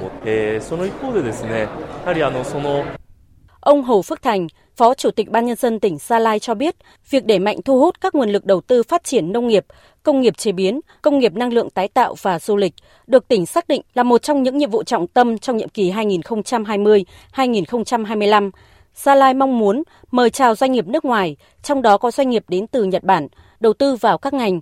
[3.60, 6.76] Ông Hồ Phước Thành, Phó Chủ tịch Ban Nhân dân tỉnh Gia Lai cho biết,
[7.10, 9.65] việc đẩy mạnh thu hút các nguồn lực đầu tư phát triển nông nghiệp,
[10.03, 12.73] công nghiệp chế biến, công nghiệp năng lượng tái tạo và du lịch
[13.07, 15.91] được tỉnh xác định là một trong những nhiệm vụ trọng tâm trong nhiệm kỳ
[15.91, 18.51] 2020-2025.
[18.95, 22.43] Gia Lai mong muốn mời chào doanh nghiệp nước ngoài, trong đó có doanh nghiệp
[22.47, 23.27] đến từ Nhật Bản,
[23.59, 24.59] đầu tư vào các ngành.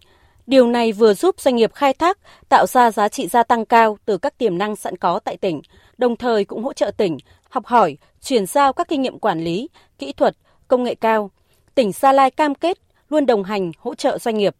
[0.47, 2.17] Điều này vừa giúp doanh nghiệp khai thác,
[2.49, 5.62] tạo ra giá trị gia tăng cao từ các tiềm năng sẵn có tại tỉnh,
[5.97, 7.17] đồng thời cũng hỗ trợ tỉnh
[7.49, 11.32] học hỏi, chuyển giao các kinh nghiệm quản lý, kỹ thuật, công nghệ cao.
[11.75, 12.77] Tỉnh Gia Lai cam kết
[13.10, 14.56] luôn đồng hành hỗ trợ doanh nghiệp.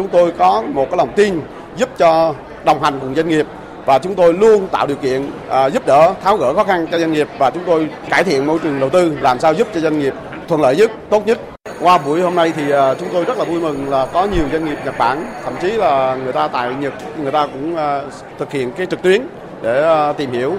[0.00, 1.40] Chúng tôi có một cái lòng tin
[1.76, 3.46] giúp cho đồng hành cùng doanh nghiệp
[3.86, 6.98] và chúng tôi luôn tạo điều kiện à, giúp đỡ tháo gỡ khó khăn cho
[6.98, 9.80] doanh nghiệp và chúng tôi cải thiện môi trường đầu tư làm sao giúp cho
[9.80, 10.14] doanh nghiệp
[10.48, 11.38] thuận lợi nhất, tốt nhất.
[11.80, 14.44] Qua buổi hôm nay thì à, chúng tôi rất là vui mừng là có nhiều
[14.52, 18.00] doanh nghiệp Nhật Bản, thậm chí là người ta tại Nhật người ta cũng à,
[18.38, 19.22] thực hiện cái trực tuyến
[19.62, 20.54] để à, tìm hiểu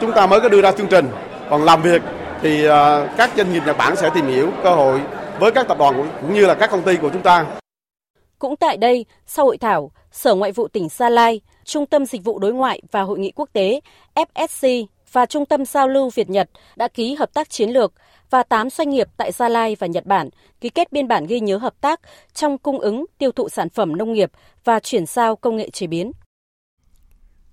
[0.00, 1.08] chúng ta mới có đưa ra chương trình
[1.50, 2.02] còn làm việc
[2.42, 5.00] thì à, các doanh nghiệp Nhật Bản sẽ tìm hiểu cơ hội
[5.40, 7.44] với các tập đoàn cũng như là các công ty của chúng ta.
[8.42, 12.24] Cũng tại đây, sau hội thảo, Sở Ngoại vụ tỉnh Gia Lai, Trung tâm Dịch
[12.24, 13.80] vụ Đối ngoại và Hội nghị quốc tế
[14.14, 17.92] FSC và Trung tâm Giao lưu Việt Nhật đã ký hợp tác chiến lược
[18.30, 20.28] và 8 doanh nghiệp tại Gia Lai và Nhật Bản
[20.60, 22.00] ký kết biên bản ghi nhớ hợp tác
[22.34, 24.30] trong cung ứng, tiêu thụ sản phẩm nông nghiệp
[24.64, 26.12] và chuyển giao công nghệ chế biến.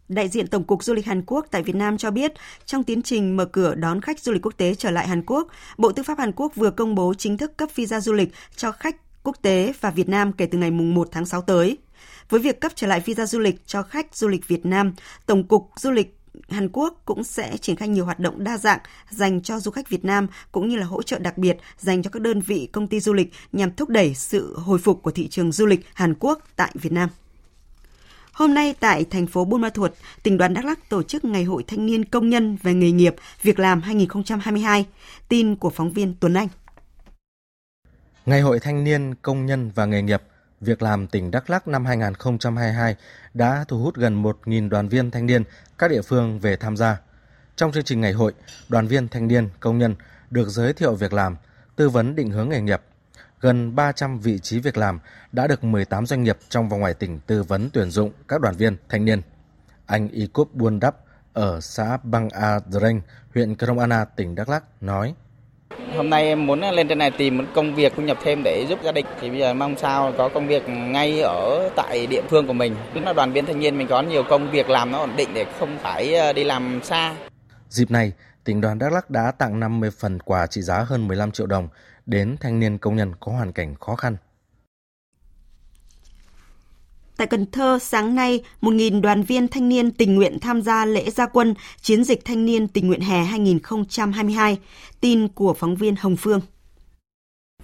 [0.07, 2.33] Đại diện Tổng cục Du lịch Hàn Quốc tại Việt Nam cho biết,
[2.65, 5.47] trong tiến trình mở cửa đón khách du lịch quốc tế trở lại Hàn Quốc,
[5.77, 8.71] Bộ Tư pháp Hàn Quốc vừa công bố chính thức cấp visa du lịch cho
[8.71, 8.95] khách
[9.29, 11.77] quốc tế và Việt Nam kể từ ngày 1 tháng 6 tới.
[12.29, 14.93] Với việc cấp trở lại visa du lịch cho khách du lịch Việt Nam,
[15.25, 16.17] Tổng cục Du lịch
[16.49, 19.89] Hàn Quốc cũng sẽ triển khai nhiều hoạt động đa dạng dành cho du khách
[19.89, 22.87] Việt Nam cũng như là hỗ trợ đặc biệt dành cho các đơn vị công
[22.87, 26.13] ty du lịch nhằm thúc đẩy sự hồi phục của thị trường du lịch Hàn
[26.19, 27.09] Quốc tại Việt Nam.
[28.31, 29.91] Hôm nay tại thành phố Buôn Ma Thuột,
[30.23, 33.15] tỉnh đoàn Đắk Lắk tổ chức Ngày hội Thanh niên Công nhân về nghề nghiệp,
[33.41, 34.85] việc làm 2022.
[35.29, 36.47] Tin của phóng viên Tuấn Anh.
[38.25, 40.21] Ngày hội Thanh niên Công nhân và nghề nghiệp,
[40.61, 42.95] việc làm tỉnh Đắk Lắk năm 2022
[43.33, 45.43] đã thu hút gần 1.000 đoàn viên thanh niên
[45.77, 47.01] các địa phương về tham gia.
[47.55, 48.33] Trong chương trình ngày hội,
[48.69, 49.95] đoàn viên thanh niên công nhân
[50.29, 51.35] được giới thiệu việc làm,
[51.75, 52.81] tư vấn định hướng nghề nghiệp,
[53.41, 54.99] gần 300 vị trí việc làm
[55.31, 58.55] đã được 18 doanh nghiệp trong và ngoài tỉnh tư vấn tuyển dụng các đoàn
[58.55, 59.21] viên thanh niên.
[59.85, 60.95] Anh Ikup Buôn Đắp
[61.33, 63.01] ở xã Bang A Dreng,
[63.33, 65.15] huyện Krông Anna, tỉnh Đắk Lắk nói.
[65.95, 68.65] Hôm nay em muốn lên trên này tìm một công việc thu nhập thêm để
[68.69, 69.05] giúp gia đình.
[69.21, 72.75] Thì bây giờ mong sao có công việc ngay ở tại địa phương của mình.
[72.93, 75.29] tức là đoàn viên thanh niên mình có nhiều công việc làm nó ổn định
[75.33, 77.15] để không phải ờ, đi làm xa.
[77.69, 78.11] Dịp này,
[78.43, 81.67] tỉnh đoàn Đắk Lắk đã tặng 50 phần quà trị giá hơn 15 triệu đồng
[82.05, 84.17] đến thanh niên công nhân có hoàn cảnh khó khăn.
[87.19, 91.09] Tại Cần Thơ, sáng nay, 1.000 đoàn viên thanh niên tình nguyện tham gia lễ
[91.09, 94.57] gia quân chiến dịch thanh niên tình nguyện hè 2022.
[95.01, 96.41] Tin của phóng viên Hồng Phương.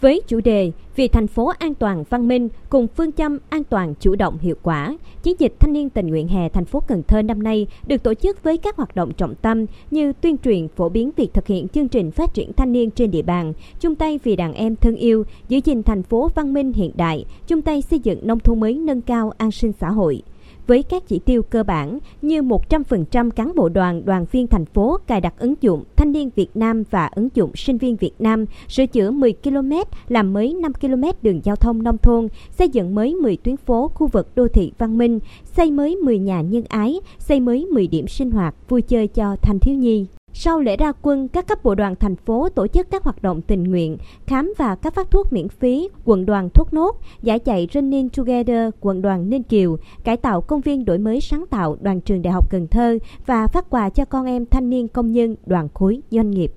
[0.01, 3.93] Với chủ đề Vì thành phố an toàn văn minh cùng phương châm an toàn
[3.99, 7.21] chủ động hiệu quả, chiến dịch thanh niên tình nguyện hè thành phố Cần Thơ
[7.21, 10.89] năm nay được tổ chức với các hoạt động trọng tâm như tuyên truyền phổ
[10.89, 14.19] biến việc thực hiện chương trình phát triển thanh niên trên địa bàn, chung tay
[14.23, 17.81] vì đàn em thân yêu, giữ gìn thành phố văn minh hiện đại, chung tay
[17.81, 20.21] xây dựng nông thôn mới nâng cao an sinh xã hội
[20.67, 24.97] với các chỉ tiêu cơ bản như 100% cán bộ đoàn, đoàn viên thành phố
[25.07, 28.45] cài đặt ứng dụng Thanh niên Việt Nam và ứng dụng Sinh viên Việt Nam,
[28.69, 29.71] sửa chữa 10 km,
[30.07, 33.87] làm mới 5 km đường giao thông nông thôn, xây dựng mới 10 tuyến phố
[33.93, 37.87] khu vực đô thị văn minh, xây mới 10 nhà nhân ái, xây mới 10
[37.87, 40.05] điểm sinh hoạt vui chơi cho thanh thiếu nhi.
[40.37, 43.41] Sau lễ ra quân, các cấp bộ đoàn thành phố tổ chức các hoạt động
[43.41, 47.67] tình nguyện, khám và cấp phát thuốc miễn phí, quận đoàn thuốc nốt, giải chạy
[47.73, 52.01] Running Together, quận đoàn Ninh Kiều, cải tạo công viên đổi mới sáng tạo đoàn
[52.01, 55.35] trường Đại học Cần Thơ và phát quà cho con em thanh niên công nhân
[55.45, 56.51] đoàn khối doanh nghiệp.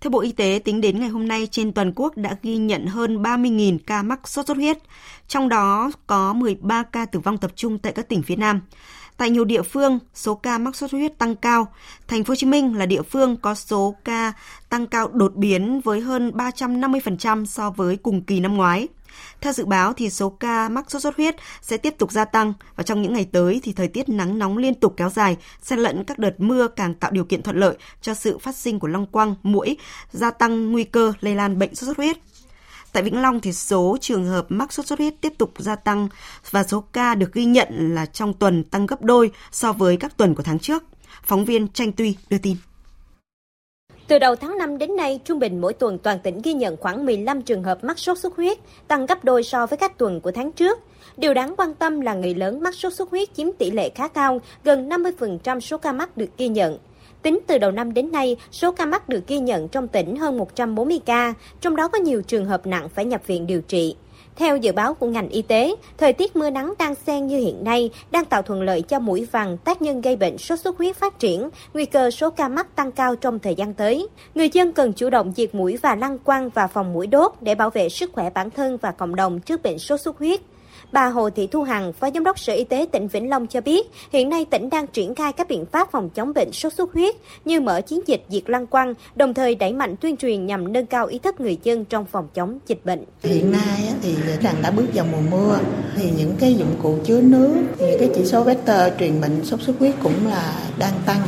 [0.00, 2.86] Theo Bộ Y tế, tính đến ngày hôm nay trên toàn quốc đã ghi nhận
[2.86, 4.78] hơn 30.000 ca mắc sốt xuất huyết,
[5.28, 8.60] trong đó có 13 ca tử vong tập trung tại các tỉnh phía Nam.
[9.16, 11.66] Tại nhiều địa phương, số ca mắc sốt xuất huyết tăng cao.
[12.08, 14.32] Thành phố Hồ Chí Minh là địa phương có số ca
[14.68, 18.88] tăng cao đột biến với hơn 350% so với cùng kỳ năm ngoái.
[19.40, 22.52] Theo dự báo thì số ca mắc sốt xuất huyết sẽ tiếp tục gia tăng
[22.76, 25.78] và trong những ngày tới thì thời tiết nắng nóng liên tục kéo dài, xen
[25.78, 28.88] lẫn các đợt mưa càng tạo điều kiện thuận lợi cho sự phát sinh của
[28.88, 29.76] long quăng, muỗi,
[30.12, 32.16] gia tăng nguy cơ lây lan bệnh sốt xuất huyết.
[32.92, 36.08] Tại Vĩnh Long thì số trường hợp mắc sốt xuất huyết tiếp tục gia tăng
[36.50, 40.16] và số ca được ghi nhận là trong tuần tăng gấp đôi so với các
[40.16, 40.84] tuần của tháng trước.
[41.22, 42.56] Phóng viên Tranh Tuy đưa tin.
[44.08, 47.06] Từ đầu tháng 5 đến nay, trung bình mỗi tuần toàn tỉnh ghi nhận khoảng
[47.06, 50.30] 15 trường hợp mắc sốt xuất huyết, tăng gấp đôi so với các tuần của
[50.32, 50.78] tháng trước.
[51.16, 54.08] Điều đáng quan tâm là người lớn mắc sốt xuất huyết chiếm tỷ lệ khá
[54.08, 56.78] cao, gần 50% số ca mắc được ghi nhận.
[57.22, 60.38] Tính từ đầu năm đến nay, số ca mắc được ghi nhận trong tỉnh hơn
[60.38, 63.96] 140 ca, trong đó có nhiều trường hợp nặng phải nhập viện điều trị.
[64.36, 67.64] Theo dự báo của ngành y tế, thời tiết mưa nắng đang xen như hiện
[67.64, 70.96] nay đang tạo thuận lợi cho mũi vằn tác nhân gây bệnh sốt xuất huyết
[70.96, 74.08] phát triển, nguy cơ số ca mắc tăng cao trong thời gian tới.
[74.34, 77.54] Người dân cần chủ động diệt mũi và lăng quăng và phòng mũi đốt để
[77.54, 80.40] bảo vệ sức khỏe bản thân và cộng đồng trước bệnh sốt xuất huyết.
[80.92, 83.60] Bà Hồ Thị Thu Hằng, Phó Giám đốc Sở Y tế tỉnh Vĩnh Long cho
[83.60, 86.92] biết, hiện nay tỉnh đang triển khai các biện pháp phòng chống bệnh sốt xuất
[86.92, 90.72] huyết như mở chiến dịch diệt lăng quăng, đồng thời đẩy mạnh tuyên truyền nhằm
[90.72, 93.04] nâng cao ý thức người dân trong phòng chống dịch bệnh.
[93.22, 95.58] Hiện nay thì đang đã bước vào mùa mưa,
[95.96, 99.62] thì những cái dụng cụ chứa nước, những cái chỉ số vector truyền bệnh sốt
[99.62, 101.20] xuất huyết cũng là đang tăng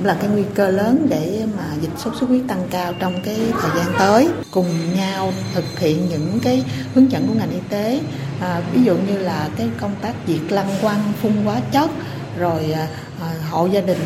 [0.00, 3.14] cũng là cái nguy cơ lớn để mà dịch sốt xuất huyết tăng cao trong
[3.24, 4.28] cái thời gian tới.
[4.50, 8.00] Cùng nhau thực hiện những cái hướng dẫn của ngành y tế.
[8.40, 11.90] À, ví dụ như là cái công tác diệt lăng quăng phun hóa chất
[12.38, 12.88] rồi à,
[13.20, 13.98] à hộ gia đình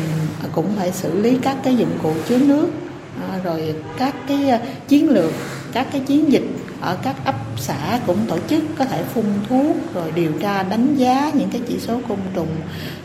[0.51, 2.67] cũng phải xử lý các cái dụng cụ chứa nước
[3.29, 5.31] à, rồi các cái à, chiến lược
[5.73, 6.45] các cái chiến dịch
[6.81, 10.95] ở các ấp xã cũng tổ chức có thể phun thuốc rồi điều tra đánh
[10.95, 12.55] giá những cái chỉ số côn trùng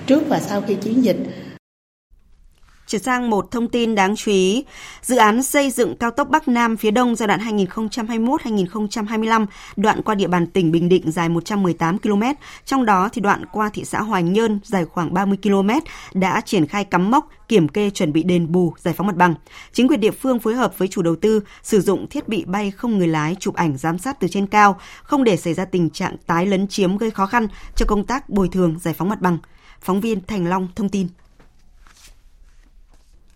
[0.07, 1.50] trước và sau khi chiến dịch.
[2.91, 4.65] Chuyển sang một thông tin đáng chú ý,
[5.03, 10.15] dự án xây dựng cao tốc Bắc Nam phía Đông giai đoạn 2021-2025, đoạn qua
[10.15, 12.23] địa bàn tỉnh Bình Định dài 118 km,
[12.65, 15.71] trong đó thì đoạn qua thị xã Hoài Nhơn dài khoảng 30 km
[16.15, 19.35] đã triển khai cắm mốc, kiểm kê chuẩn bị đền bù, giải phóng mặt bằng.
[19.73, 22.71] Chính quyền địa phương phối hợp với chủ đầu tư sử dụng thiết bị bay
[22.71, 25.91] không người lái chụp ảnh giám sát từ trên cao, không để xảy ra tình
[25.91, 29.21] trạng tái lấn chiếm gây khó khăn cho công tác bồi thường giải phóng mặt
[29.21, 29.39] bằng.
[29.81, 31.09] Phóng viên Thành Long thông tin.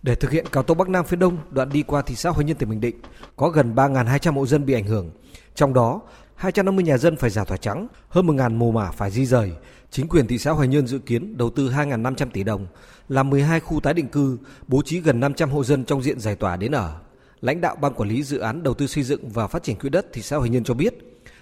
[0.05, 2.45] Để thực hiện cao tốc Bắc Nam phía Đông đoạn đi qua thị xã Hoài
[2.45, 2.95] Nhơn tỉnh Bình Định
[3.35, 5.11] có gần 3.200 hộ dân bị ảnh hưởng.
[5.55, 6.01] Trong đó,
[6.35, 9.51] 250 nhà dân phải giả thỏa trắng, hơn 1.000 mồ mả phải di rời.
[9.91, 12.67] Chính quyền thị xã Hoài Nhơn dự kiến đầu tư 2.500 tỷ đồng,
[13.09, 14.37] làm 12 khu tái định cư,
[14.67, 16.95] bố trí gần 500 hộ dân trong diện giải tỏa đến ở.
[17.41, 19.89] Lãnh đạo Ban Quản lý Dự án Đầu tư xây dựng và Phát triển quỹ
[19.89, 20.93] đất thị xã Hoài Nhơn cho biết,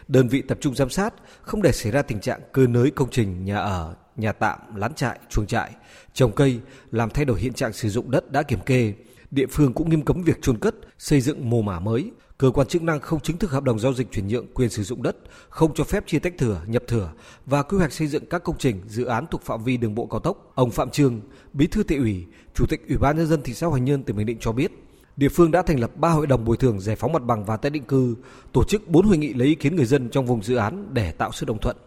[0.08, 3.10] đơn vị tập trung giám sát không để xảy ra tình trạng cơ nới công
[3.10, 5.72] trình nhà ở, nhà tạm, lán trại, chuồng trại,
[6.14, 6.60] trồng cây
[6.92, 8.94] làm thay đổi hiện trạng sử dụng đất đã kiểm kê.
[9.32, 12.12] Địa phương cũng nghiêm cấm việc chôn cất, xây dựng mồ mả mới.
[12.38, 14.84] Cơ quan chức năng không chính thức hợp đồng giao dịch chuyển nhượng quyền sử
[14.84, 15.18] dụng đất,
[15.50, 17.12] không cho phép chia tách thửa, nhập thửa
[17.46, 20.06] và quy hoạch xây dựng các công trình, dự án thuộc phạm vi đường bộ
[20.06, 20.52] cao tốc.
[20.56, 21.22] Ông Phạm Trương,
[21.54, 24.16] Bí thư thị ủy, Chủ tịch Ủy ban nhân dân thị xã Hoài Nhơn tỉnh
[24.16, 24.72] Bình Định cho biết,
[25.18, 27.58] địa phương đã thành lập 3 hội đồng bồi thường giải phóng mặt bằng và
[27.58, 28.16] tái định cư,
[28.52, 31.12] tổ chức 4 hội nghị lấy ý kiến người dân trong vùng dự án để
[31.12, 31.78] tạo sự đồng thuận.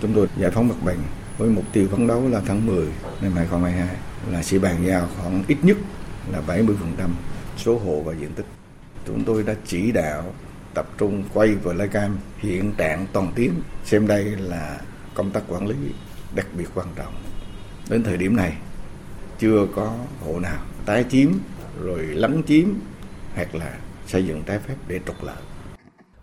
[0.00, 0.98] Chúng tôi giải phóng mặt bằng
[1.38, 2.86] với mục tiêu phấn đấu là tháng 10
[3.20, 3.96] năm 2022
[4.30, 5.76] là sẽ bàn giao khoảng ít nhất
[6.32, 6.66] là 70%
[7.56, 8.46] số hộ và diện tích.
[9.06, 10.34] Chúng tôi đã chỉ đạo
[10.74, 13.50] tập trung quay và lấy cam hiện trạng toàn tuyến,
[13.84, 14.80] xem đây là
[15.14, 15.76] công tác quản lý
[16.34, 17.14] đặc biệt quan trọng.
[17.90, 18.56] Đến thời điểm này,
[19.38, 21.28] chưa có hộ nào tái chiếm,
[21.82, 22.68] rồi lấn chiếm,
[23.34, 23.74] hoặc là
[24.06, 25.36] xây dựng trái phép để trục lợi.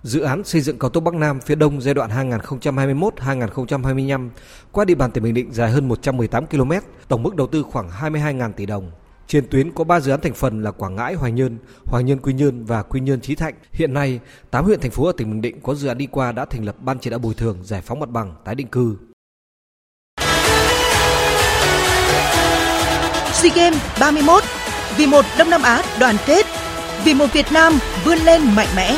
[0.03, 4.29] Dự án xây dựng cao tốc Bắc Nam phía Đông giai đoạn 2021-2025
[4.71, 6.71] qua địa bàn tỉnh Bình Định dài hơn 118 km,
[7.07, 8.91] tổng mức đầu tư khoảng 22.000 tỷ đồng.
[9.27, 12.19] Trên tuyến có 3 dự án thành phần là Quảng Ngãi, Hoài Nhơn, Hoài Nhơn
[12.19, 13.53] Quy Nhơn và Quy Nhơn Chí Thạnh.
[13.71, 14.19] Hiện nay,
[14.51, 16.65] 8 huyện thành phố ở tỉnh Bình Định có dự án đi qua đã thành
[16.65, 18.95] lập ban chỉ đạo bồi thường, giải phóng mặt bằng, tái định cư.
[23.33, 24.43] SEA Games 31
[24.97, 26.45] vì một Đông Nam Á đoàn kết,
[27.03, 27.73] vì một Việt Nam
[28.05, 28.97] vươn lên mạnh mẽ.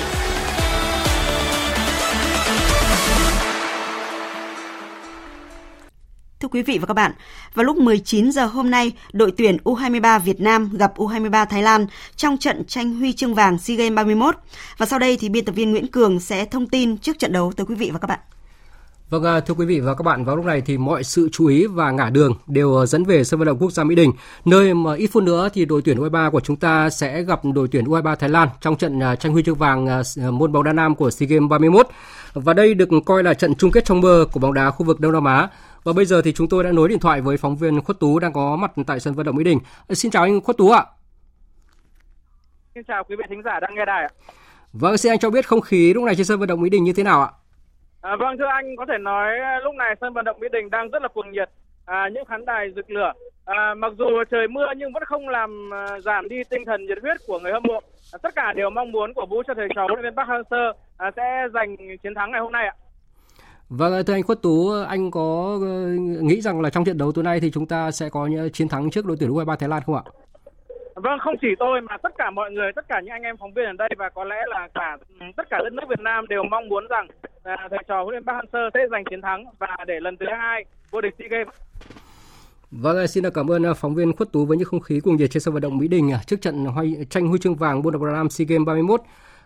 [6.42, 7.12] Thưa quý vị và các bạn,
[7.54, 11.86] vào lúc 19 giờ hôm nay, đội tuyển U23 Việt Nam gặp U23 Thái Lan
[12.16, 14.36] trong trận tranh huy chương vàng SEA Games 31.
[14.78, 17.52] Và sau đây thì biên tập viên Nguyễn Cường sẽ thông tin trước trận đấu
[17.56, 18.20] tới quý vị và các bạn.
[19.10, 21.46] Vâng, à, thưa quý vị và các bạn, vào lúc này thì mọi sự chú
[21.46, 24.12] ý và ngả đường đều à, dẫn về sân vận động quốc gia Mỹ Đình,
[24.46, 27.68] nơi mà ít phút nữa thì đội tuyển U23 của chúng ta sẽ gặp đội
[27.68, 30.96] tuyển U23 Thái Lan trong trận à, tranh huy chương vàng môn bóng đá nam
[30.96, 31.88] của SEA Games 31.
[32.34, 35.00] Và đây được coi là trận chung kết trong mơ của bóng đá khu vực
[35.00, 35.48] Đông Nam Á.
[35.84, 38.20] Và bây giờ thì chúng tôi đã nối điện thoại với phóng viên Khuất Tú
[38.20, 39.60] đang có mặt tại sân vận động Mỹ Đình.
[39.90, 40.86] Xin chào anh Khuất Tú ạ.
[42.76, 44.10] Xin chào quý vị thính giả đang nghe đài ạ.
[44.74, 46.84] Vâng, xin anh cho biết không khí lúc này trên sân vận động Mỹ Đình
[46.84, 47.30] như thế nào ạ?
[48.02, 50.70] À, vâng thưa anh, có thể nói à, lúc này sân vận động Mỹ Đình
[50.70, 51.50] đang rất là cuồng nhiệt.
[51.86, 53.14] À, những khán đài rực lửa.
[53.46, 56.98] À, mặc dù trời mưa nhưng vẫn không làm à, giảm đi tinh thần nhiệt
[57.02, 57.80] huyết của người hâm mộ.
[58.14, 60.30] À, tất cả đều mong muốn của bố cho thầy trò huấn luyện viên Park
[60.30, 62.76] Hang-seo à, sẽ giành chiến thắng ngày hôm nay ạ.
[63.74, 65.88] Vâng, thưa anh Khuất Tú, anh có ờ,
[66.22, 68.68] nghĩ rằng là trong trận đấu tối nay thì chúng ta sẽ có những chiến
[68.68, 70.04] thắng trước đội tuyển U23 Thái Lan không ạ?
[70.96, 73.54] Vâng, không chỉ tôi mà tất cả mọi người, tất cả những anh em phóng
[73.54, 74.98] viên ở đây và có lẽ là cả
[75.38, 77.08] tất cả đất nước Việt Nam đều mong muốn rằng
[77.44, 80.26] à, thầy trò huấn luyện Park Hang-seo sẽ giành chiến thắng và để lần thứ
[80.40, 81.56] hai vô địch SEA Games.
[82.72, 85.30] Vâng, xin cảm ơn ờ, phóng viên Khuất Tú với những không khí cuồng nhiệt
[85.32, 88.30] trên sân vận động Mỹ Đình trước trận huy, tranh huy chương vàng đá nam
[88.30, 89.02] SEA Games 31.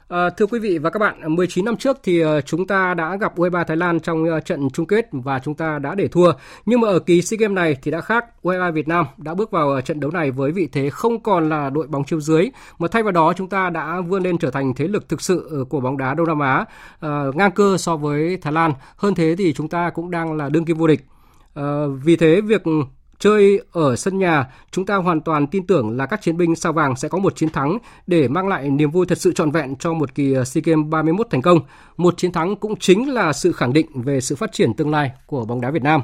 [0.08, 3.16] À, thưa quý vị và các bạn, 19 năm trước thì ờ, chúng ta đã
[3.16, 6.34] gặp U23 Thái Lan trong ờ, trận chung kết và chúng ta đã để thua.
[6.66, 8.26] Nhưng mà ở kỳ SEA Games này thì đã khác.
[8.44, 11.70] U23 Việt Nam đã bước vào trận đấu này với vị thế không còn là
[11.70, 12.50] đội bóng chiếu dưới,
[12.80, 15.66] mà thay vào đó chúng ta đã vươn lên trở thành thế lực thực sự
[15.70, 16.66] của bóng đá Đông Nam Á,
[17.00, 18.74] à, ngang cơ so với Thái Lan.
[18.98, 21.06] Hơn thế thì chúng ta cũng đang là đương kim vô địch.
[21.54, 22.64] À, vì thế việc
[23.20, 26.74] Chơi ở sân nhà, chúng ta hoàn toàn tin tưởng là các chiến binh sao
[26.74, 29.76] vàng sẽ có một chiến thắng để mang lại niềm vui thật sự trọn vẹn
[29.76, 31.60] cho một kỳ ờ, SEA Games 31 thành công.
[31.98, 35.12] Một chiến thắng cũng chính là sự khẳng định về sự phát triển tương lai
[35.26, 36.02] của bóng đá Việt Nam.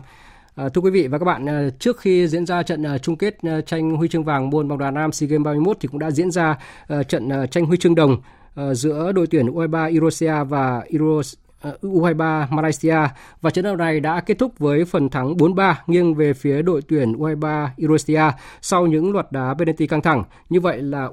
[0.55, 3.37] À, thưa quý vị và các bạn, ờ, trước khi diễn ra trận chung kết
[3.65, 6.31] tranh huy chương vàng môn bóng đá nam SEA Games 31 thì cũng đã diễn
[6.31, 6.57] ra
[7.07, 8.17] trận tranh huy chương đồng
[8.73, 12.97] giữa đội tuyển U23 irosia và Ờ, Ờ, U23 Malaysia
[13.41, 16.81] và trận đấu này đã kết thúc với phần thắng 4-3 nghiêng về phía đội
[16.87, 18.21] tuyển U23 Indonesia
[18.61, 20.23] sau những loạt đá penalty căng thẳng.
[20.49, 21.09] Như vậy là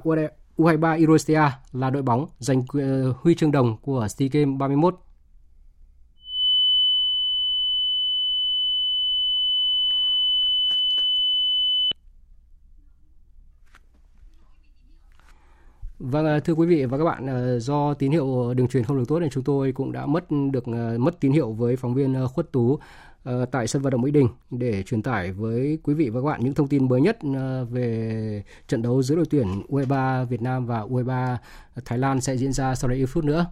[0.57, 1.41] U23 Indonesia
[1.73, 4.95] là đội bóng giành ờ, huy chương đồng của SEA Games 31
[15.99, 18.97] Vâng, à, thưa quý vị và các bạn, à, do tín hiệu đường truyền không
[18.97, 21.93] được tốt nên chúng tôi cũng đã mất được à, mất tín hiệu với phóng
[21.93, 22.79] viên Khuất Tú
[23.51, 26.39] tại sân vận động Mỹ Đình để truyền tải với quý vị và các bạn
[26.43, 27.17] những thông tin mới nhất
[27.69, 31.37] về trận đấu giữa đội tuyển U23 Việt Nam và U23
[31.85, 33.45] Thái Lan sẽ diễn ra sau đây ít phút nữa.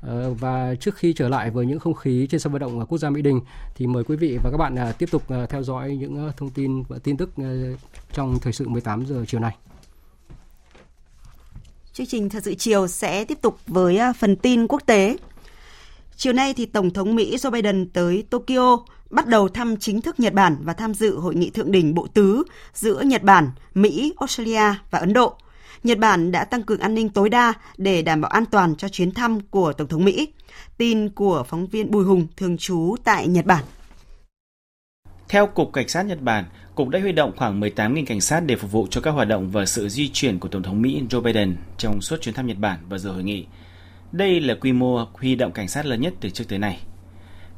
[0.00, 2.98] Ờ, và trước khi trở lại với những không khí trên sân vận động quốc
[2.98, 3.40] gia Mỹ Đình
[3.74, 6.98] thì mời quý vị và các bạn tiếp tục theo dõi những thông tin và
[6.98, 7.30] tin tức
[8.12, 9.56] trong thời sự 18 giờ chiều nay.
[11.94, 15.16] Chương trình Thật sự chiều sẽ tiếp tục với à, phần tin quốc tế.
[16.16, 18.78] Chiều nay thì Tổng thống Mỹ Joe Biden tới Tokyo
[19.10, 22.06] bắt đầu thăm chính thức Nhật Bản và tham dự hội nghị thượng đỉnh bộ
[22.14, 22.42] tứ
[22.74, 25.36] giữa Nhật Bản, Mỹ, Australia và Ấn Độ.
[25.82, 28.88] Nhật Bản đã tăng cường an ninh tối đa để đảm bảo an toàn cho
[28.88, 30.28] chuyến thăm của Tổng thống Mỹ.
[30.78, 33.64] Tin của phóng viên Bùi Hùng thường trú tại Nhật Bản.
[35.32, 38.56] Theo Cục Cảnh sát Nhật Bản, Cục đã huy động khoảng 18.000 cảnh sát để
[38.56, 41.20] phục vụ cho các hoạt động và sự di chuyển của Tổng thống Mỹ Joe
[41.20, 43.46] Biden trong suốt chuyến thăm Nhật Bản và giờ hội nghị.
[44.12, 46.80] Đây là quy mô huy động cảnh sát lớn nhất từ trước tới nay.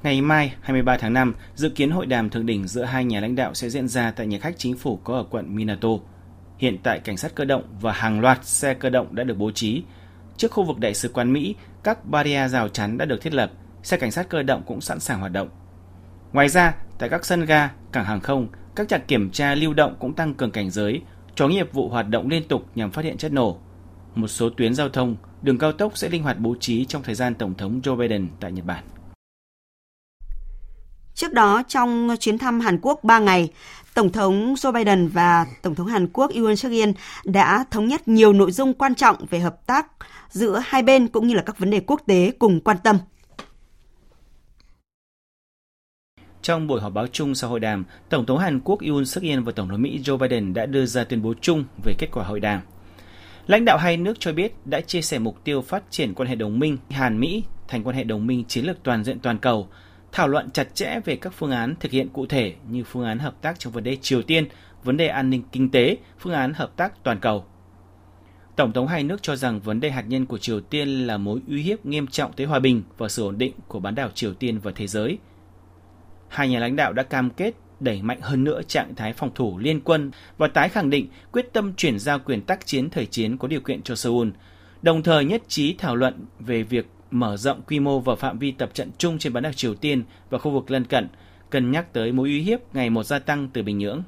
[0.02, 3.34] Ngày mai, 23 tháng 5, dự kiến hội đàm thượng đỉnh giữa hai nhà lãnh
[3.34, 5.88] đạo sẽ diễn ra tại nhà khách chính phủ có ở quận Minato.
[6.58, 9.50] Hiện tại, cảnh sát cơ động và hàng loạt xe cơ động đã được bố
[9.50, 9.82] trí.
[10.36, 13.50] Trước khu vực đại sứ quán Mỹ, các barrier rào chắn đã được thiết lập,
[13.82, 15.48] xe cảnh sát cơ động cũng sẵn sàng hoạt động.
[16.34, 19.96] Ngoài ra, tại các sân ga, cảng hàng không, các trạm kiểm tra lưu động
[20.00, 21.02] cũng tăng cường cảnh giới,
[21.34, 23.58] cho nghiệp vụ hoạt động liên tục nhằm phát hiện chất nổ.
[24.14, 27.14] Một số tuyến giao thông, đường cao tốc sẽ linh hoạt bố trí trong thời
[27.14, 28.84] gian Tổng thống Joe Biden tại Nhật Bản.
[31.14, 33.48] Trước đó, trong chuyến thăm Hàn Quốc 3 ngày,
[33.94, 36.90] Tổng thống Joe Biden và Tổng thống Hàn Quốc Yoon suk yeol
[37.24, 39.86] đã thống nhất nhiều nội dung quan trọng về hợp tác
[40.30, 42.98] giữa hai bên cũng như là các vấn đề quốc tế cùng quan tâm.
[46.44, 49.40] Trong buổi họp báo chung sau hội đàm, Tổng thống Hàn Quốc Yoon suk yeol
[49.40, 52.24] và Tổng thống Mỹ Joe Biden đã đưa ra tuyên bố chung về kết quả
[52.24, 52.60] hội đàm.
[53.46, 56.34] Lãnh đạo hai nước cho biết đã chia sẻ mục tiêu phát triển quan hệ
[56.34, 59.68] đồng minh Hàn-Mỹ thành quan hệ đồng minh chiến lược toàn diện toàn cầu,
[60.12, 63.18] thảo luận chặt chẽ về các phương án thực hiện cụ thể như phương án
[63.18, 64.44] hợp tác trong vấn đề Triều Tiên
[64.84, 67.44] vấn đề an ninh kinh tế, phương án hợp tác toàn cầu.
[68.56, 71.40] Tổng thống hai nước cho rằng vấn đề hạt nhân của Triều Tiên là mối
[71.48, 74.34] uy hiếp nghiêm trọng tới hòa bình và sự ổn định của bán đảo Triều
[74.34, 75.18] Tiên và thế giới.
[76.34, 79.58] Hai nhà lãnh đạo đã cam kết đẩy mạnh hơn nữa trạng thái phòng thủ
[79.58, 83.38] liên quân và tái khẳng định quyết tâm chuyển giao quyền tác chiến thời chiến
[83.38, 84.28] có điều kiện cho Seoul,
[84.82, 88.50] đồng thời nhất trí thảo luận về việc mở rộng quy mô và phạm vi
[88.50, 91.08] tập trận chung trên bán đảo Triều Tiên và khu vực lân cận,
[91.50, 94.02] cân nhắc tới mối uy hiếp ngày một gia tăng từ Bình Nhưỡng.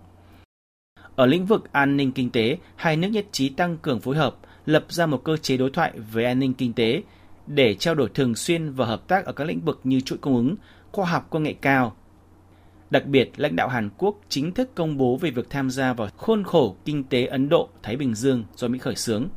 [1.16, 4.36] Ở lĩnh vực an ninh kinh tế, hai nước nhất trí tăng cường phối hợp,
[4.66, 7.02] lập ra một cơ chế đối thoại về an ninh kinh tế
[7.46, 10.36] để trao đổi thường xuyên và hợp tác ở các lĩnh vực như chuỗi cung
[10.36, 10.54] ứng,
[10.92, 11.96] khoa học công nghệ cao.
[12.90, 16.08] Đặc biệt, lãnh đạo Hàn Quốc chính thức công bố về việc tham gia vào
[16.16, 19.28] khuôn khổ kinh tế Ấn Độ-Thái Bình Dương do Mỹ khởi xướng.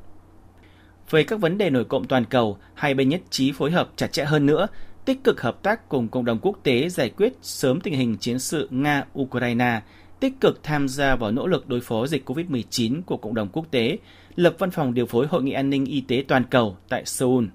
[1.09, 4.07] Về các vấn đề nổi cộng toàn cầu, hai bên nhất trí phối hợp chặt
[4.11, 4.67] chẽ hơn nữa,
[5.05, 8.39] tích cực hợp tác cùng cộng đồng quốc tế giải quyết sớm tình hình chiến
[8.39, 9.79] sự Nga-Ukraine,
[10.19, 13.65] tích cực tham gia vào nỗ lực đối phó dịch COVID-19 của cộng đồng quốc
[13.71, 13.97] tế,
[14.35, 17.45] lập văn phòng điều phối Hội nghị an ninh y tế toàn cầu tại Seoul.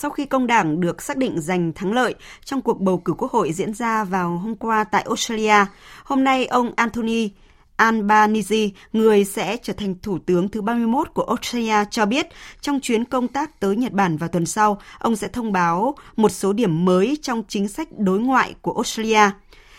[0.00, 3.32] Sau khi công đảng được xác định giành thắng lợi trong cuộc bầu cử quốc
[3.32, 5.64] hội diễn ra vào hôm qua tại Australia,
[6.04, 7.30] hôm nay ông Anthony
[7.76, 12.26] Albanese, người sẽ trở thành thủ tướng thứ 31 của Australia, cho biết
[12.60, 16.28] trong chuyến công tác tới Nhật Bản vào tuần sau, ông sẽ thông báo một
[16.28, 19.30] số điểm mới trong chính sách đối ngoại của Australia.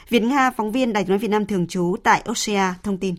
[0.10, 3.16] Việt Nga, phóng viên Đài tiếng nói Việt Nam thường trú tại Australia, thông tin.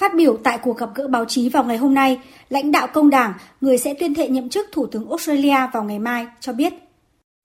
[0.00, 3.10] Phát biểu tại cuộc gặp gỡ báo chí vào ngày hôm nay, lãnh đạo công
[3.10, 6.74] đảng, người sẽ tuyên thệ nhậm chức Thủ tướng Australia vào ngày mai, cho biết.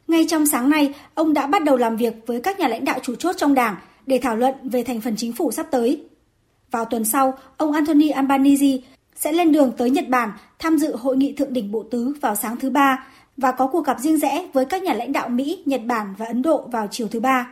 [0.08, 3.00] Ngay trong sáng nay, ông đã bắt đầu làm việc với các nhà lãnh đạo
[3.04, 3.76] chủ chốt trong đảng
[4.06, 6.04] để thảo luận về thành phần chính phủ sắp tới.
[6.72, 8.78] Vào tuần sau, ông Anthony Albanese
[9.16, 12.36] sẽ lên đường tới Nhật Bản tham dự hội nghị thượng đỉnh bộ tứ vào
[12.36, 15.64] sáng thứ ba và có cuộc gặp riêng rẽ với các nhà lãnh đạo Mỹ,
[15.66, 17.48] Nhật Bản và Ấn Độ vào chiều thứ ba.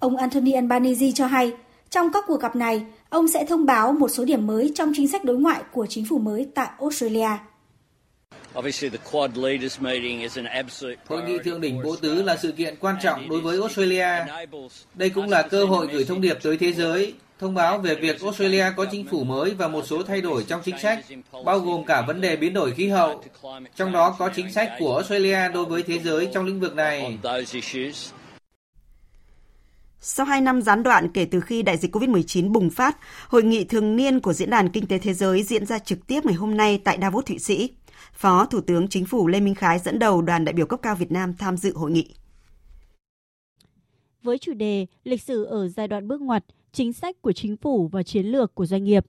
[0.00, 1.52] Ông Anthony Albanese cho hay,
[1.90, 5.08] trong các cuộc gặp này, ông sẽ thông báo một số điểm mới trong chính
[5.08, 7.28] sách đối ngoại của chính phủ mới tại Australia.
[11.08, 14.06] Hội nghị thượng đỉnh Bộ Tứ là sự kiện quan trọng đối với Australia.
[14.94, 18.22] Đây cũng là cơ hội gửi thông điệp tới thế giới, thông báo về việc
[18.22, 21.04] Australia có chính phủ mới và một số thay đổi trong chính sách,
[21.44, 23.24] bao gồm cả vấn đề biến đổi khí hậu.
[23.76, 27.18] Trong đó có chính sách của Australia đối với thế giới trong lĩnh vực này.
[30.04, 32.98] Sau 2 năm gián đoạn kể từ khi đại dịch COVID-19 bùng phát,
[33.28, 36.24] hội nghị thường niên của Diễn đàn Kinh tế Thế giới diễn ra trực tiếp
[36.24, 37.70] ngày hôm nay tại Davos, Thụy Sĩ.
[38.12, 40.96] Phó Thủ tướng Chính phủ Lê Minh Khái dẫn đầu đoàn đại biểu cấp cao
[40.96, 42.14] Việt Nam tham dự hội nghị.
[44.22, 47.88] Với chủ đề Lịch sử ở giai đoạn bước ngoặt, chính sách của chính phủ
[47.92, 49.06] và chiến lược của doanh nghiệp,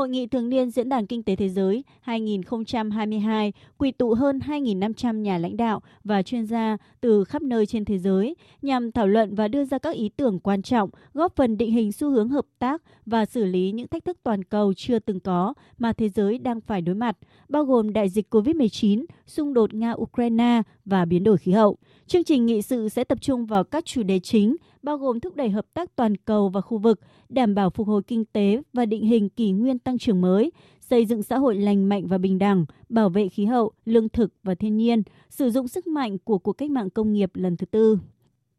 [0.00, 5.20] Hội nghị thường niên Diễn đàn Kinh tế Thế giới 2022 quy tụ hơn 2.500
[5.20, 9.34] nhà lãnh đạo và chuyên gia từ khắp nơi trên thế giới nhằm thảo luận
[9.34, 12.46] và đưa ra các ý tưởng quan trọng, góp phần định hình xu hướng hợp
[12.58, 16.38] tác và xử lý những thách thức toàn cầu chưa từng có mà thế giới
[16.38, 17.16] đang phải đối mặt,
[17.48, 21.76] bao gồm đại dịch COVID-19, xung đột Nga-Ukraine và biến đổi khí hậu.
[22.06, 25.36] Chương trình nghị sự sẽ tập trung vào các chủ đề chính, bao gồm thúc
[25.36, 28.86] đẩy hợp tác toàn cầu và khu vực, đảm bảo phục hồi kinh tế và
[28.86, 32.38] định hình kỷ nguyên tăng trưởng mới, xây dựng xã hội lành mạnh và bình
[32.38, 36.38] đẳng, bảo vệ khí hậu, lương thực và thiên nhiên, sử dụng sức mạnh của
[36.38, 37.98] cuộc cách mạng công nghiệp lần thứ tư.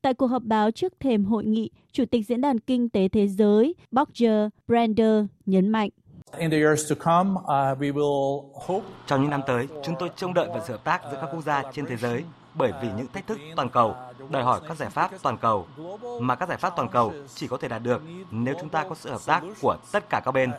[0.01, 3.27] Tại cuộc họp báo trước thềm hội nghị, Chủ tịch Diễn đàn Kinh tế Thế
[3.27, 5.89] giới Roger Brander nhấn mạnh.
[9.07, 11.43] Trong những năm tới, chúng tôi trông đợi vào sự hợp tác giữa các quốc
[11.45, 12.23] gia trên thế giới
[12.55, 13.95] bởi vì những thách thức toàn cầu
[14.29, 15.67] đòi hỏi các giải pháp toàn cầu
[16.21, 18.95] mà các giải pháp toàn cầu chỉ có thể đạt được nếu chúng ta có
[18.95, 20.51] sự hợp tác của tất cả các bên.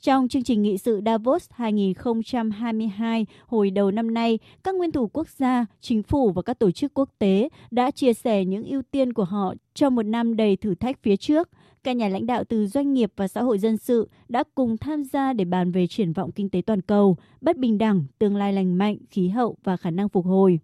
[0.00, 5.28] Trong chương trình nghị sự Davos 2022 hồi đầu năm nay, các nguyên thủ quốc
[5.28, 9.12] gia, chính phủ và các tổ chức quốc tế đã chia sẻ những ưu tiên
[9.12, 11.48] của họ cho một năm đầy thử thách phía trước.
[11.88, 15.04] Các nhà lãnh đạo từ doanh nghiệp và xã hội dân sự đã cùng tham
[15.04, 18.52] gia để bàn về triển vọng kinh tế toàn cầu, bất bình đẳng, tương lai
[18.52, 20.58] lành mạnh, khí hậu và khả năng phục hồi.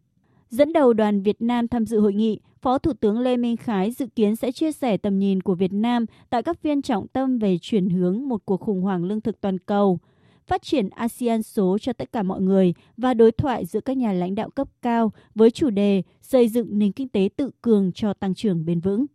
[0.48, 3.90] Dẫn đầu đoàn Việt Nam tham dự hội nghị, Phó Thủ tướng Lê Minh Khái
[3.90, 7.38] dự kiến sẽ chia sẻ tầm nhìn của Việt Nam tại các phiên trọng tâm
[7.38, 9.98] về chuyển hướng một cuộc khủng hoảng lương thực toàn cầu,
[10.46, 14.12] phát triển ASEAN số cho tất cả mọi người và đối thoại giữa các nhà
[14.12, 18.14] lãnh đạo cấp cao với chủ đề xây dựng nền kinh tế tự cường cho
[18.14, 19.06] tăng trưởng bền vững.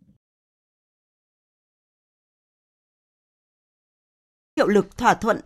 [4.60, 5.40] Hiệu lực thỏa thuận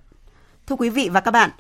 [0.67, 1.51] Thưa quý vị và các bạn,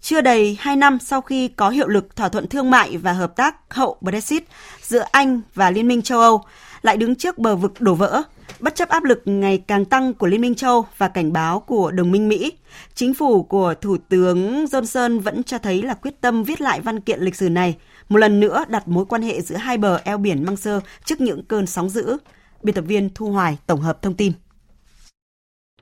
[0.00, 3.36] chưa đầy 2 năm sau khi có hiệu lực thỏa thuận thương mại và hợp
[3.36, 4.44] tác hậu Brexit
[4.82, 6.44] giữa Anh và Liên minh châu Âu,
[6.82, 8.22] lại đứng trước bờ vực đổ vỡ.
[8.60, 11.90] Bất chấp áp lực ngày càng tăng của Liên minh châu và cảnh báo của
[11.90, 12.52] đồng minh Mỹ,
[12.94, 17.00] chính phủ của Thủ tướng Johnson vẫn cho thấy là quyết tâm viết lại văn
[17.00, 17.76] kiện lịch sử này
[18.08, 21.20] một lần nữa đặt mối quan hệ giữa hai bờ eo biển Măng Sơ trước
[21.20, 22.16] những cơn sóng dữ.
[22.62, 24.32] Biên tập viên Thu Hoài tổng hợp thông tin.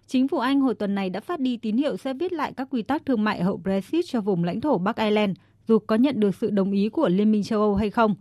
[0.09, 2.69] Chính phủ Anh hồi tuần này đã phát đi tín hiệu sẽ viết lại các
[2.71, 5.37] quy tắc thương mại hậu Brexit cho vùng lãnh thổ Bắc Ireland,
[5.69, 8.15] dù có nhận được sự đồng ý của Liên minh châu Âu hay không.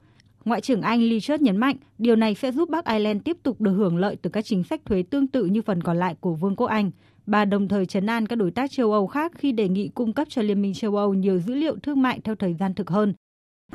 [0.45, 3.61] Ngoại trưởng Anh Liz Truss nhấn mạnh điều này sẽ giúp Bắc Ireland tiếp tục
[3.61, 6.33] được hưởng lợi từ các chính sách thuế tương tự như phần còn lại của
[6.33, 6.91] Vương quốc Anh.
[7.25, 10.13] Bà đồng thời chấn an các đối tác châu Âu khác khi đề nghị cung
[10.13, 12.89] cấp cho Liên minh châu Âu nhiều dữ liệu thương mại theo thời gian thực
[12.89, 13.13] hơn.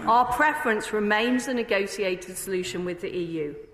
[0.00, 3.69] Our preference remains a negotiated solution with the EU.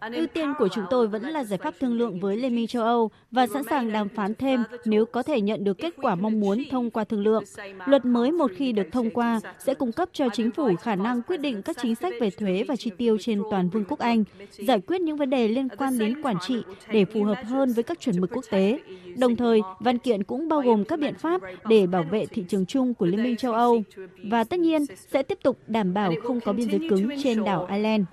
[0.00, 2.82] Ưu tiên của chúng tôi vẫn là giải pháp thương lượng với Liên minh châu
[2.82, 6.40] Âu và sẵn sàng đàm phán thêm nếu có thể nhận được kết quả mong
[6.40, 7.44] muốn thông qua thương lượng.
[7.86, 11.22] Luật mới một khi được thông qua sẽ cung cấp cho chính phủ khả năng
[11.22, 14.24] quyết định các chính sách về thuế và chi tiêu trên toàn Vương quốc Anh,
[14.52, 17.82] giải quyết những vấn đề liên quan đến quản trị để phù hợp hơn với
[17.82, 18.80] các chuẩn mực quốc tế.
[19.18, 22.66] Đồng thời, văn kiện cũng bao gồm các biện pháp để bảo vệ thị trường
[22.66, 23.82] chung của Liên minh châu Âu
[24.24, 27.66] và tất nhiên sẽ tiếp tục đảm bảo không có biên giới cứng trên đảo
[27.70, 28.04] Ireland.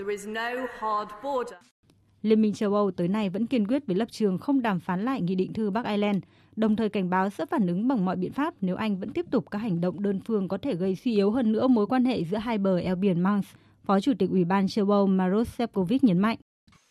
[2.21, 5.05] Liên minh châu Âu tới nay vẫn kiên quyết với lập trường không đàm phán
[5.05, 6.23] lại nghị định thư Bắc Ireland,
[6.55, 9.25] đồng thời cảnh báo sẽ phản ứng bằng mọi biện pháp nếu Anh vẫn tiếp
[9.31, 12.05] tục các hành động đơn phương có thể gây suy yếu hơn nữa mối quan
[12.05, 13.45] hệ giữa hai bờ eo biển Manx.
[13.85, 16.37] Phó Chủ tịch Ủy ban châu Âu Maros Sefcovic nhấn mạnh.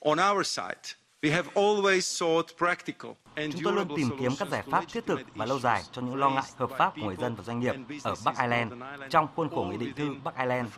[0.00, 0.96] On our side,
[3.36, 6.16] Chúng tôi luôn tìm kiếm các giải pháp thiết thực và lâu dài cho những
[6.16, 8.72] lo ngại hợp pháp của người dân và doanh nghiệp ở Bắc Ireland
[9.10, 10.68] trong khuôn khổ nghị định thư Bắc Ireland.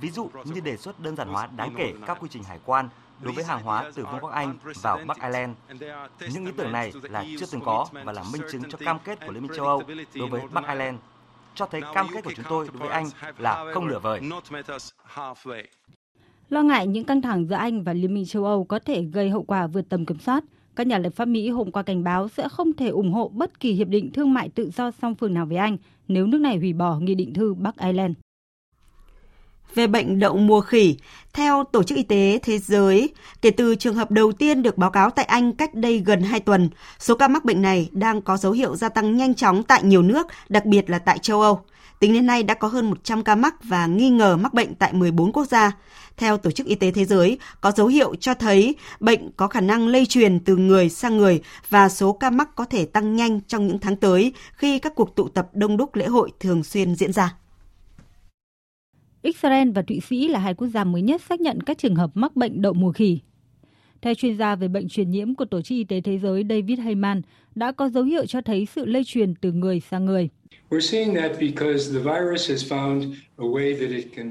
[0.00, 2.88] Ví dụ như đề xuất đơn giản hóa đáng kể các quy trình hải quan
[3.20, 5.52] đối với hàng hóa từ Vương quốc Anh vào Bắc Ireland.
[6.32, 9.26] Những ý tưởng này là chưa từng có và là minh chứng cho cam kết
[9.26, 9.82] của Liên minh châu Âu
[10.14, 10.98] đối với Bắc Ireland,
[11.54, 13.06] cho thấy cam kết của chúng tôi đối với Anh
[13.38, 14.20] là không nửa vời.
[16.48, 19.30] Lo ngại những căng thẳng giữa Anh và Liên minh châu Âu có thể gây
[19.30, 20.44] hậu quả vượt tầm kiểm soát,
[20.76, 23.60] các nhà lập pháp Mỹ hôm qua cảnh báo sẽ không thể ủng hộ bất
[23.60, 25.76] kỳ hiệp định thương mại tự do song phương nào với Anh
[26.08, 28.14] nếu nước này hủy bỏ nghị định thư Bắc Ireland
[29.74, 30.96] về bệnh đậu mùa khỉ.
[31.32, 33.08] Theo Tổ chức Y tế Thế giới,
[33.42, 36.40] kể từ trường hợp đầu tiên được báo cáo tại Anh cách đây gần 2
[36.40, 39.82] tuần, số ca mắc bệnh này đang có dấu hiệu gia tăng nhanh chóng tại
[39.82, 41.60] nhiều nước, đặc biệt là tại châu Âu.
[42.00, 44.92] Tính đến nay đã có hơn 100 ca mắc và nghi ngờ mắc bệnh tại
[44.92, 45.72] 14 quốc gia.
[46.16, 49.60] Theo Tổ chức Y tế Thế giới, có dấu hiệu cho thấy bệnh có khả
[49.60, 53.40] năng lây truyền từ người sang người và số ca mắc có thể tăng nhanh
[53.40, 56.94] trong những tháng tới khi các cuộc tụ tập đông đúc lễ hội thường xuyên
[56.94, 57.34] diễn ra.
[59.24, 62.10] Israel và Thụy Sĩ là hai quốc gia mới nhất xác nhận các trường hợp
[62.14, 63.18] mắc bệnh đậu mùa khỉ.
[64.02, 66.80] Theo chuyên gia về bệnh truyền nhiễm của Tổ chức Y tế Thế giới David
[66.80, 67.22] Heyman,
[67.54, 70.28] đã có dấu hiệu cho thấy sự lây truyền từ người sang người.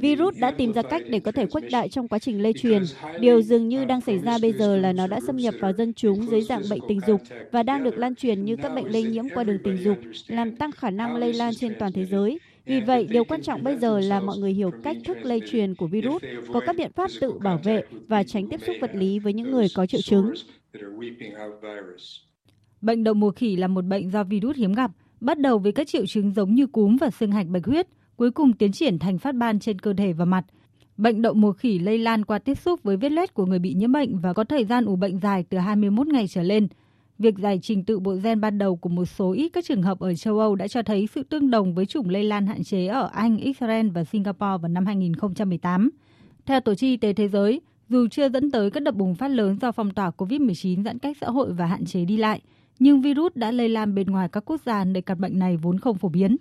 [0.01, 2.83] Virus đã tìm ra cách để có thể khuếch đại trong quá trình lây truyền.
[3.19, 5.93] Điều dường như đang xảy ra bây giờ là nó đã xâm nhập vào dân
[5.93, 7.21] chúng dưới dạng bệnh tình dục
[7.51, 10.55] và đang được lan truyền như các bệnh lây nhiễm qua đường tình dục, làm
[10.55, 12.39] tăng khả năng lây lan trên toàn thế giới.
[12.66, 15.76] Vì vậy, điều quan trọng bây giờ là mọi người hiểu cách thức lây truyền
[15.76, 19.20] của virus, có các biện pháp tự bảo vệ và tránh tiếp xúc vật lý
[19.20, 20.34] với những người có triệu chứng.
[22.82, 24.91] Bệnh đậu mùa khỉ là một bệnh do virus hiếm gặp,
[25.22, 28.32] bắt đầu với các triệu chứng giống như cúm và sưng hạch bạch huyết, cuối
[28.32, 30.45] cùng tiến triển thành phát ban trên cơ thể và mặt.
[30.97, 33.74] Bệnh đậu mùa khỉ lây lan qua tiếp xúc với vết loét của người bị
[33.74, 36.68] nhiễm bệnh và có thời gian ủ bệnh dài từ 21 ngày trở lên–
[37.24, 39.99] Việc giải trình tự bộ gen ban đầu của một số ít các trường hợp
[39.99, 42.88] ở châu Âu đã cho thấy sự tương đồng với chủng lây lan hạn chế
[42.88, 45.89] ở Anh, Israel và Singapore vào năm 2018.
[46.45, 49.28] Theo Tổ chức Y tế Thế giới, dù chưa dẫn tới các đợt bùng phát
[49.28, 52.41] lớn do phong tỏa COVID-19 giãn cách xã hội và hạn chế đi lại,
[52.80, 55.80] nhưng virus đã lây lan bên ngoài các quốc gia nơi căn bệnh này vốn
[55.80, 56.38] không phổ biến.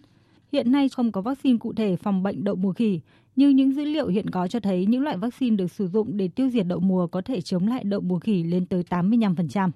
[0.53, 3.01] Hiện nay không có vaccine cụ thể phòng bệnh đậu mùa khỉ,
[3.37, 6.29] nhưng những dữ liệu hiện có cho thấy những loại vaccine được sử dụng để
[6.29, 9.71] tiêu diệt đậu mùa có thể chống lại đậu mùa khỉ lên tới 85%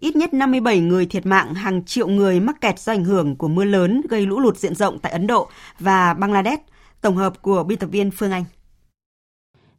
[0.00, 3.48] ít nhất 57 người thiệt mạng, hàng triệu người mắc kẹt do ảnh hưởng của
[3.48, 6.62] mưa lớn gây lũ lụt diện rộng tại Ấn Độ và Bangladesh.
[7.00, 8.44] Tổng hợp của biên tập viên Phương Anh.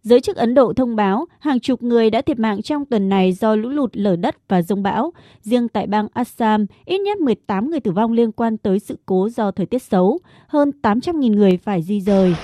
[0.03, 3.33] Giới chức Ấn Độ thông báo hàng chục người đã thiệt mạng trong tuần này
[3.33, 5.13] do lũ lụt lở đất và rông bão.
[5.41, 9.29] Riêng tại bang Assam, ít nhất 18 người tử vong liên quan tới sự cố
[9.29, 10.19] do thời tiết xấu.
[10.47, 12.35] Hơn 800.000 người phải di rời.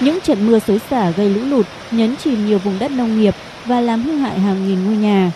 [0.00, 3.34] Những trận mưa xối xả gây lũ lụt nhấn chìm nhiều vùng đất nông nghiệp
[3.66, 5.32] và làm hư hại hàng nghìn ngôi nhà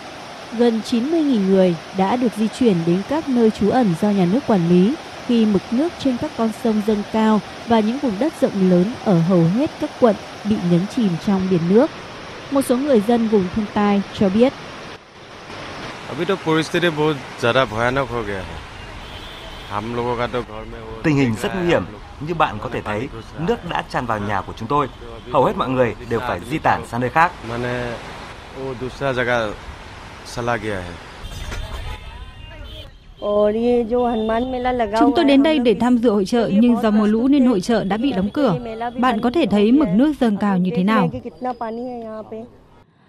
[0.57, 4.39] gần 90.000 người đã được di chuyển đến các nơi trú ẩn do nhà nước
[4.47, 4.95] quản lý
[5.27, 8.93] khi mực nước trên các con sông dâng cao và những vùng đất rộng lớn
[9.05, 11.89] ở hầu hết các quận bị nhấn chìm trong biển nước.
[12.51, 14.53] Một số người dân vùng thiên tai cho biết.
[21.03, 21.85] Tình hình rất nguy hiểm,
[22.19, 24.87] như bạn có thể thấy, nước đã tràn vào nhà của chúng tôi.
[25.33, 27.31] Hầu hết mọi người đều phải di tản sang nơi khác.
[34.99, 37.61] Chúng tôi đến đây để tham dự hội trợ nhưng do mùa lũ nên hội
[37.61, 38.59] trợ đã bị đóng cửa.
[38.99, 41.09] Bạn có thể thấy mực nước dâng cao như thế nào.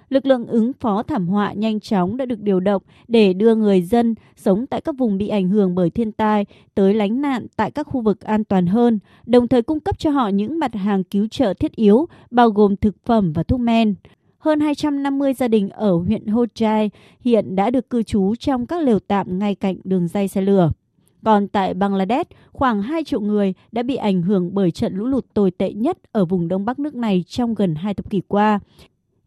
[0.09, 3.83] Lực lượng ứng phó thảm họa nhanh chóng đã được điều động để đưa người
[3.83, 7.71] dân sống tại các vùng bị ảnh hưởng bởi thiên tai tới lánh nạn tại
[7.71, 11.05] các khu vực an toàn hơn, đồng thời cung cấp cho họ những mặt hàng
[11.05, 13.95] cứu trợ thiết yếu bao gồm thực phẩm và thuốc men.
[14.43, 16.91] Hơn 250 gia đình ở huyện Ho Chai
[17.21, 20.71] hiện đã được cư trú trong các lều tạm ngay cạnh đường dây xe lửa.
[21.25, 25.27] Còn tại Bangladesh, khoảng 2 triệu người đã bị ảnh hưởng bởi trận lũ lụt
[25.35, 28.61] tồi tệ nhất ở vùng đông bắc nước này trong gần hai thập kỷ qua.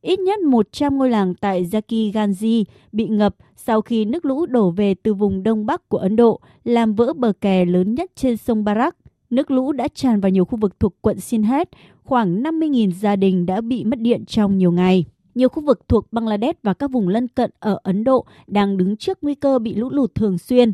[0.01, 4.71] Ít nhất 100 ngôi làng tại Zaki Ganji bị ngập sau khi nước lũ đổ
[4.71, 8.37] về từ vùng đông bắc của Ấn Độ, làm vỡ bờ kè lớn nhất trên
[8.37, 8.95] sông Barak.
[9.29, 11.69] Nước lũ đã tràn vào nhiều khu vực thuộc quận Sinhet,
[12.03, 15.05] khoảng 50.000 gia đình đã bị mất điện trong nhiều ngày.
[15.35, 18.97] Nhiều khu vực thuộc Bangladesh và các vùng lân cận ở Ấn Độ đang đứng
[18.97, 20.73] trước nguy cơ bị lũ lụt thường xuyên.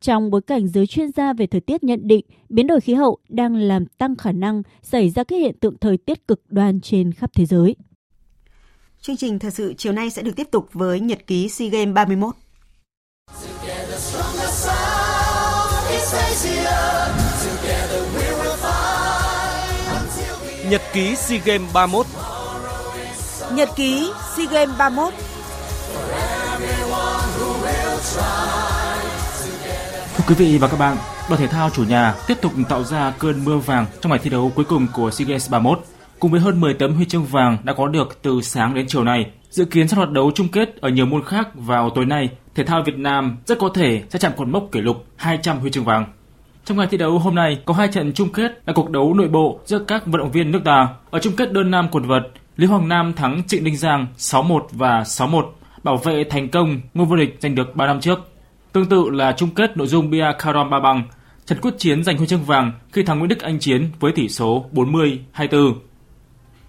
[0.00, 3.18] Trong bối cảnh giới chuyên gia về thời tiết nhận định, biến đổi khí hậu
[3.28, 7.12] đang làm tăng khả năng xảy ra các hiện tượng thời tiết cực đoan trên
[7.12, 7.76] khắp thế giới.
[9.00, 11.94] Chương trình thời sự chiều nay sẽ được tiếp tục với nhật ký SEA Games
[11.94, 12.34] 31.
[20.72, 22.06] Nhật ký SEA Games 31
[23.54, 25.14] Nhật ký SEA Games 31
[30.16, 30.96] Thưa quý vị và các bạn,
[31.28, 34.30] đoàn thể thao chủ nhà tiếp tục tạo ra cơn mưa vàng trong ngày thi
[34.30, 35.84] đấu cuối cùng của SEA Games 31
[36.18, 39.04] cùng với hơn 10 tấm huy chương vàng đã có được từ sáng đến chiều
[39.04, 39.30] nay.
[39.50, 42.64] Dự kiến sẽ hoạt đấu chung kết ở nhiều môn khác vào tối nay, thể
[42.64, 45.84] thao Việt Nam rất có thể sẽ chạm cột mốc kỷ lục 200 huy chương
[45.84, 46.06] vàng.
[46.64, 49.28] Trong ngày thi đấu hôm nay có hai trận chung kết là cuộc đấu nội
[49.28, 50.88] bộ giữa các vận động viên nước ta.
[51.10, 52.22] Ở chung kết đơn nam quần vợt,
[52.56, 55.44] Lý Hoàng Nam thắng Trịnh đình Giang 6-1 và 6-1,
[55.82, 58.18] bảo vệ thành công ngôi vô địch giành được 3 năm trước.
[58.72, 61.02] Tương tự là chung kết nội dung bia karom Ba Bằng,
[61.46, 64.28] Trần Quốc Chiến giành huy chương vàng khi thắng Nguyễn Đức Anh Chiến với tỷ
[64.28, 65.74] số 40-24.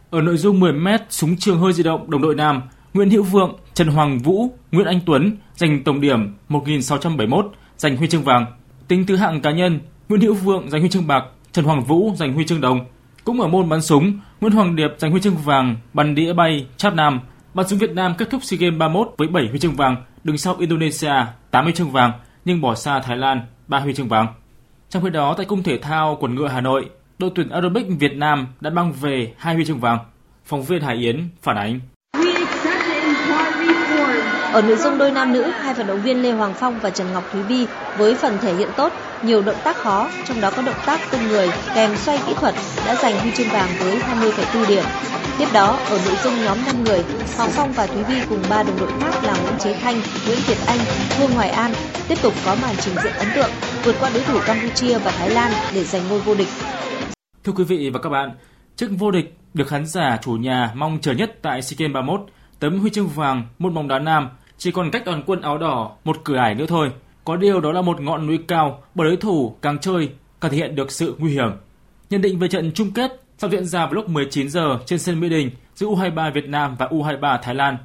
[0.09, 2.61] Ở nội dung 10m súng trường hơi di động đồng đội nam,
[2.93, 8.07] Nguyễn Hữu Vượng, Trần Hoàng Vũ, Nguyễn Anh Tuấn giành tổng điểm 1671, giành huy
[8.07, 8.45] chương vàng.
[8.87, 9.79] Tính thứ hạng cá nhân,
[10.09, 12.85] Nguyễn Hữu Vượng giành huy chương bạc, Trần Hoàng Vũ giành huy chương đồng.
[13.23, 16.67] Cũng ở môn bắn súng, Nguyễn Hoàng Điệp giành huy chương vàng, bắn đĩa bay,
[16.77, 17.19] chát nam.
[17.53, 20.37] Bắn súng Việt Nam kết thúc SEA Games 31 với 7 huy chương vàng, đứng
[20.37, 21.13] sau Indonesia
[21.51, 22.11] 8 huy chương vàng
[22.45, 24.27] nhưng bỏ xa Thái Lan 3 huy chương vàng.
[24.89, 28.15] Trong khi đó tại cung thể thao quần ngựa Hà Nội, đội tuyển aerobic Việt
[28.15, 29.99] Nam đã mang về hai huy chương vàng.
[30.45, 31.79] Phóng viên Hải Yến phản ánh.
[34.53, 37.13] Ở nội dung đôi nam nữ, hai vận động viên Lê Hoàng Phong và Trần
[37.13, 38.93] Ngọc Thúy Vi với phần thể hiện tốt,
[39.23, 42.55] nhiều động tác khó, trong đó có động tác tung người kèm xoay kỹ thuật
[42.85, 44.83] đã giành huy chương vàng với 20,4 điểm.
[45.37, 47.03] Tiếp đó, ở nội dung nhóm 5 người,
[47.37, 50.39] Hoàng Phong và Thúy Vi cùng ba đồng đội khác là Nguyễn Chế Thanh, Nguyễn
[50.47, 50.79] Việt Anh,
[51.19, 51.73] Vương Hoài An
[52.07, 53.49] tiếp tục có màn trình diễn ấn tượng,
[53.83, 56.49] vượt qua đối thủ Campuchia và Thái Lan để giành ngôi vô địch.
[57.43, 58.31] Thưa quý vị và các bạn,
[58.75, 62.21] chức vô địch được khán giả chủ nhà mong chờ nhất tại SEA Games 31,
[62.59, 64.29] tấm huy chương vàng môn bóng đá nam
[64.63, 66.91] chỉ còn cách đoàn quân áo đỏ một cửa ải nữa thôi.
[67.25, 70.09] Có điều đó là một ngọn núi cao bởi đối thủ càng chơi
[70.41, 71.51] càng thể hiện được sự nguy hiểm.
[72.09, 75.19] Nhận định về trận chung kết sắp diễn ra vào lúc 19 giờ trên sân
[75.19, 77.77] Mỹ Đình giữa U23 Việt Nam và U23 Thái Lan.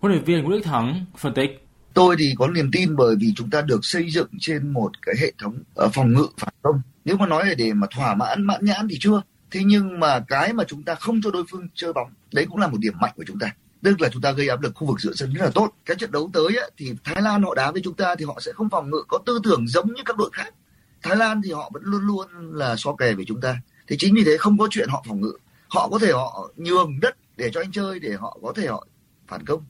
[0.00, 1.66] Huấn luyện viên Nguyễn Đức Thắng phân tích.
[1.94, 5.14] Tôi thì có niềm tin bởi vì chúng ta được xây dựng trên một cái
[5.20, 6.80] hệ thống ờ, phòng ngự phản công.
[7.04, 9.22] Nếu mà nói để mà thỏa mãn mãn nhãn thì chưa.
[9.50, 12.58] Thế nhưng mà cái mà chúng ta không cho đối phương chơi bóng, đấy cũng
[12.58, 13.54] là một điểm mạnh của chúng ta.
[13.82, 15.70] Tức là chúng ta gây áp lực khu vực giữa sân rất là tốt.
[15.86, 18.38] Cái trận đấu tới ấy, thì Thái Lan họ đá với chúng ta thì họ
[18.40, 20.54] sẽ không phòng ngự có tư tưởng giống như các đội khác.
[21.02, 23.56] Thái Lan thì họ vẫn luôn luôn là so kè với chúng ta.
[23.88, 25.32] Thì chính vì thế không có chuyện họ phòng ngự.
[25.68, 28.86] Họ có thể họ nhường đất để cho anh chơi để họ có thể họ
[29.28, 29.64] phản công.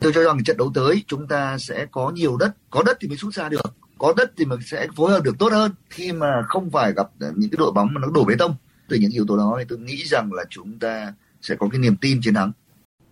[0.00, 3.08] Tôi cho rằng trận đấu tới chúng ta sẽ có nhiều đất, có đất thì
[3.08, 6.12] mới sút xa được, có đất thì mình sẽ phối hợp được tốt hơn khi
[6.12, 8.54] mà không phải gặp những cái đội bóng mà nó đổ bê tông.
[8.88, 11.78] Từ những yếu tố đó thì tôi nghĩ rằng là chúng ta sẽ có cái
[11.78, 12.52] niềm tin chiến thắng.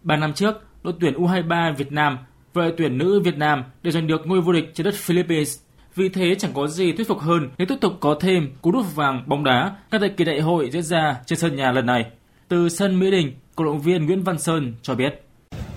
[0.03, 2.19] Ba năm trước, đội tuyển U23 Việt Nam
[2.55, 5.59] và đội tuyển nữ Việt Nam đều giành được ngôi vô địch trên đất Philippines.
[5.95, 8.95] Vì thế chẳng có gì thuyết phục hơn nếu tiếp tục có thêm cú đúp
[8.95, 12.11] vàng bóng đá các tại kỳ đại hội diễn ra trên sân nhà lần này.
[12.49, 15.25] Từ sân Mỹ Đình, cổ động viên Nguyễn Văn Sơn cho biết.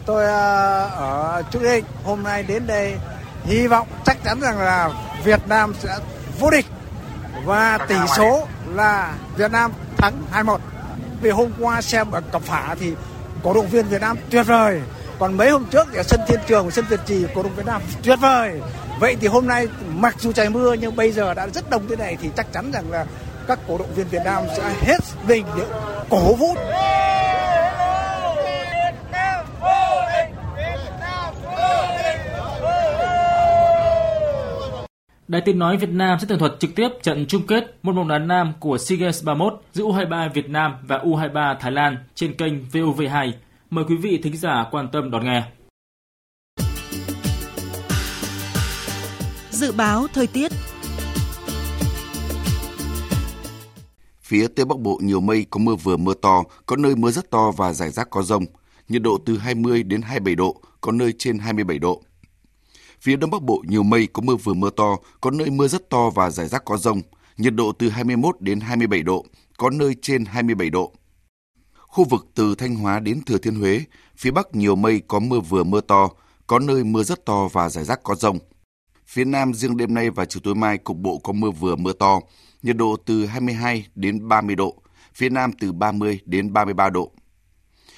[0.05, 2.95] Tôi à, ở Trung Định hôm nay đến đây
[3.45, 4.89] hy vọng chắc chắn rằng là
[5.23, 5.97] Việt Nam sẽ
[6.39, 6.65] vô địch
[7.45, 10.57] và tỷ số là Việt Nam thắng 2-1.
[11.21, 12.93] Vì hôm qua xem ở Cẩm Phả thì
[13.43, 14.81] cổ động viên Việt Nam tuyệt vời.
[15.19, 17.81] Còn mấy hôm trước ở sân Thiên Trường, sân Việt Trì cổ động Việt Nam
[18.03, 18.61] tuyệt vời.
[18.99, 21.95] Vậy thì hôm nay mặc dù trời mưa nhưng bây giờ đã rất đông thế
[21.95, 23.05] này thì chắc chắn rằng là
[23.47, 25.63] các cổ động viên Việt Nam sẽ hết mình để
[26.09, 26.55] cổ vũ
[35.31, 38.07] Đài tiếng nói Việt Nam sẽ tường thuật trực tiếp trận chung kết môn bóng
[38.07, 42.33] đá nam của SEA Games 31 giữa U23 Việt Nam và U23 Thái Lan trên
[42.33, 43.31] kênh VOV2.
[43.69, 45.43] Mời quý vị thính giả quan tâm đón nghe.
[49.49, 50.51] Dự báo thời tiết
[54.21, 57.31] Phía Tây Bắc Bộ nhiều mây, có mưa vừa mưa to, có nơi mưa rất
[57.31, 58.45] to và rải rác có rông.
[58.89, 62.01] Nhiệt độ từ 20 đến 27 độ, có nơi trên 27 độ.
[63.01, 65.89] Phía Đông Bắc Bộ nhiều mây, có mưa vừa mưa to, có nơi mưa rất
[65.89, 67.01] to và rải rác có rông.
[67.37, 69.25] Nhiệt độ từ 21 đến 27 độ,
[69.57, 70.93] có nơi trên 27 độ.
[71.73, 73.81] Khu vực từ Thanh Hóa đến Thừa Thiên Huế,
[74.17, 76.09] phía Bắc nhiều mây có mưa vừa mưa to,
[76.47, 78.39] có nơi mưa rất to và rải rác có rông.
[79.07, 81.93] Phía Nam riêng đêm nay và chiều tối mai cục bộ có mưa vừa mưa
[81.93, 82.19] to,
[82.61, 84.75] nhiệt độ từ 22 đến 30 độ,
[85.13, 87.11] phía Nam từ 30 đến 33 độ.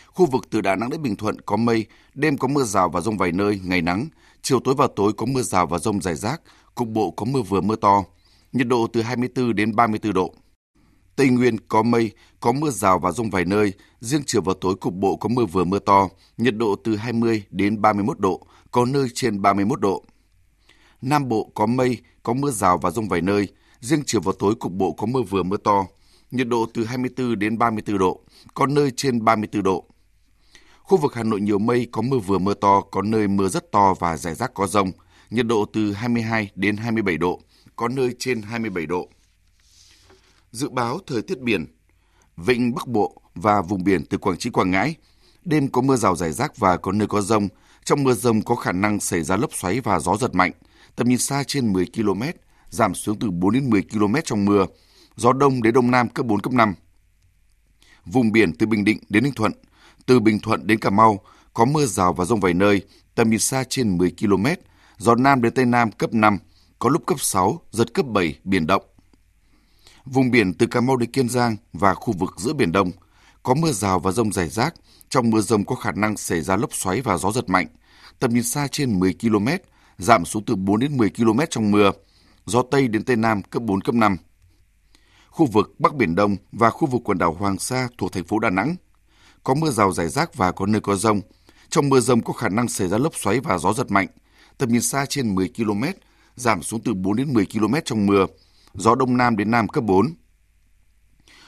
[0.08, 3.02] Khu vực từ Đà Nẵng đến Bình Thuận có mây, đêm có mưa rào và
[3.02, 4.08] rông vài nơi, ngày nắng,
[4.44, 6.42] chiều tối và tối có mưa rào và rông rải rác,
[6.76, 8.04] cục bộ có mưa vừa mưa to,
[8.52, 10.34] nhiệt độ từ 24 đến 34 độ.
[11.16, 14.76] Tây Nguyên có mây, có mưa rào và rông vài nơi, riêng chiều và tối
[14.76, 18.86] cục bộ có mưa vừa mưa to, nhiệt độ từ 20 đến 31 độ, có
[18.86, 20.04] nơi trên 31 độ.
[21.02, 23.48] Nam Bộ có mây, có mưa rào và rông vài nơi,
[23.80, 25.86] riêng chiều và tối cục bộ có mưa vừa mưa to,
[26.32, 28.20] nhiệt độ từ 24 đến 34 độ,
[28.54, 29.86] có nơi trên 34 độ.
[30.84, 33.72] Khu vực Hà Nội nhiều mây, có mưa vừa mưa to, có nơi mưa rất
[33.72, 34.92] to và rải rác có rông,
[35.30, 37.40] nhiệt độ từ 22 đến 27 độ,
[37.76, 39.08] có nơi trên 27 độ.
[40.52, 41.66] Dự báo thời tiết biển,
[42.38, 44.96] Vịnh Bắc Bộ và vùng biển từ Quảng Trị Quảng Ngãi,
[45.46, 47.48] đêm có mưa rào rải rác và có nơi có rông.
[47.84, 50.52] Trong mưa rông có khả năng xảy ra lốc xoáy và gió giật mạnh,
[50.96, 52.22] tầm nhìn xa trên 10 km,
[52.70, 54.66] giảm xuống từ 4 đến 10 km trong mưa,
[55.16, 56.74] gió đông đến đông nam cấp 4, cấp 5.
[58.06, 59.52] Vùng biển từ Bình Định đến Ninh Thuận,
[60.06, 61.20] từ Bình Thuận đến Cà Mau
[61.54, 62.82] có mưa rào và rông vài nơi,
[63.16, 64.46] tầm nhìn xa trên 10 km,
[64.98, 66.38] gió nam đến tây nam cấp 5,
[66.80, 68.84] có lúc cấp 6, giật cấp 7, biển động.
[70.06, 72.92] Vùng biển từ Cà Mau đến Kiên Giang và khu vực giữa Biển Đông
[73.44, 74.74] có mưa rào và rông rải rác,
[75.10, 77.68] trong mưa rông có khả năng xảy ra lốc xoáy và gió giật mạnh,
[78.20, 79.48] tầm nhìn xa trên 10 km,
[79.98, 81.92] giảm xuống từ 4 đến 10 km trong mưa,
[82.46, 84.18] gió Tây đến Tây Nam cấp 4, cấp 5.
[85.30, 88.40] Khu vực Bắc Biển Đông và khu vực quần đảo Hoàng Sa thuộc thành phố
[88.40, 88.76] Đà Nẵng
[89.44, 91.22] có mưa rào rải rác và có nơi có rông.
[91.70, 94.08] Trong mưa rông có khả năng xảy ra lốc xoáy và gió giật mạnh,
[94.58, 95.84] tầm nhìn xa trên 10 km,
[96.36, 98.26] giảm xuống từ 4 đến 10 km trong mưa,
[98.74, 100.14] gió Đông Nam đến Nam cấp 4.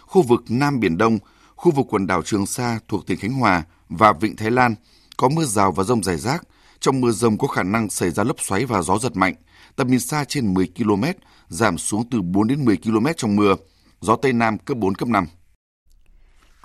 [0.02, 1.20] Khu vực Nam Biển Đông,
[1.56, 4.76] khu vực quần đảo Trường Sa thuộc tỉnh Khánh Hòa và Vịnh Thái Lan
[5.18, 6.44] có mưa rào và rông rải rác.
[6.80, 9.36] Trong mưa rông có khả năng xảy ra lốc xoáy và gió giật mạnh,
[9.76, 11.04] tầm nhìn xa trên 10 km,
[11.50, 13.56] giảm xuống từ 4 đến 10 km trong mưa,
[14.02, 15.26] gió Tây Nam cấp 4, cấp 5.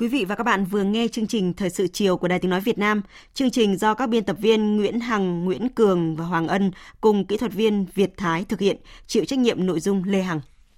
[0.00, 2.50] Quý vị và các bạn vừa nghe chương trình Thời sự chiều của Đài Tiếng
[2.50, 3.02] Nói Việt Nam.
[3.34, 6.70] Chương trình do các biên tập viên Nguyễn Hằng, Nguyễn Cường và Hoàng Ân
[7.00, 8.76] cùng kỹ thuật viên Việt Thái thực hiện,
[9.06, 10.40] chịu trách nhiệm nội dung Lê Hằng.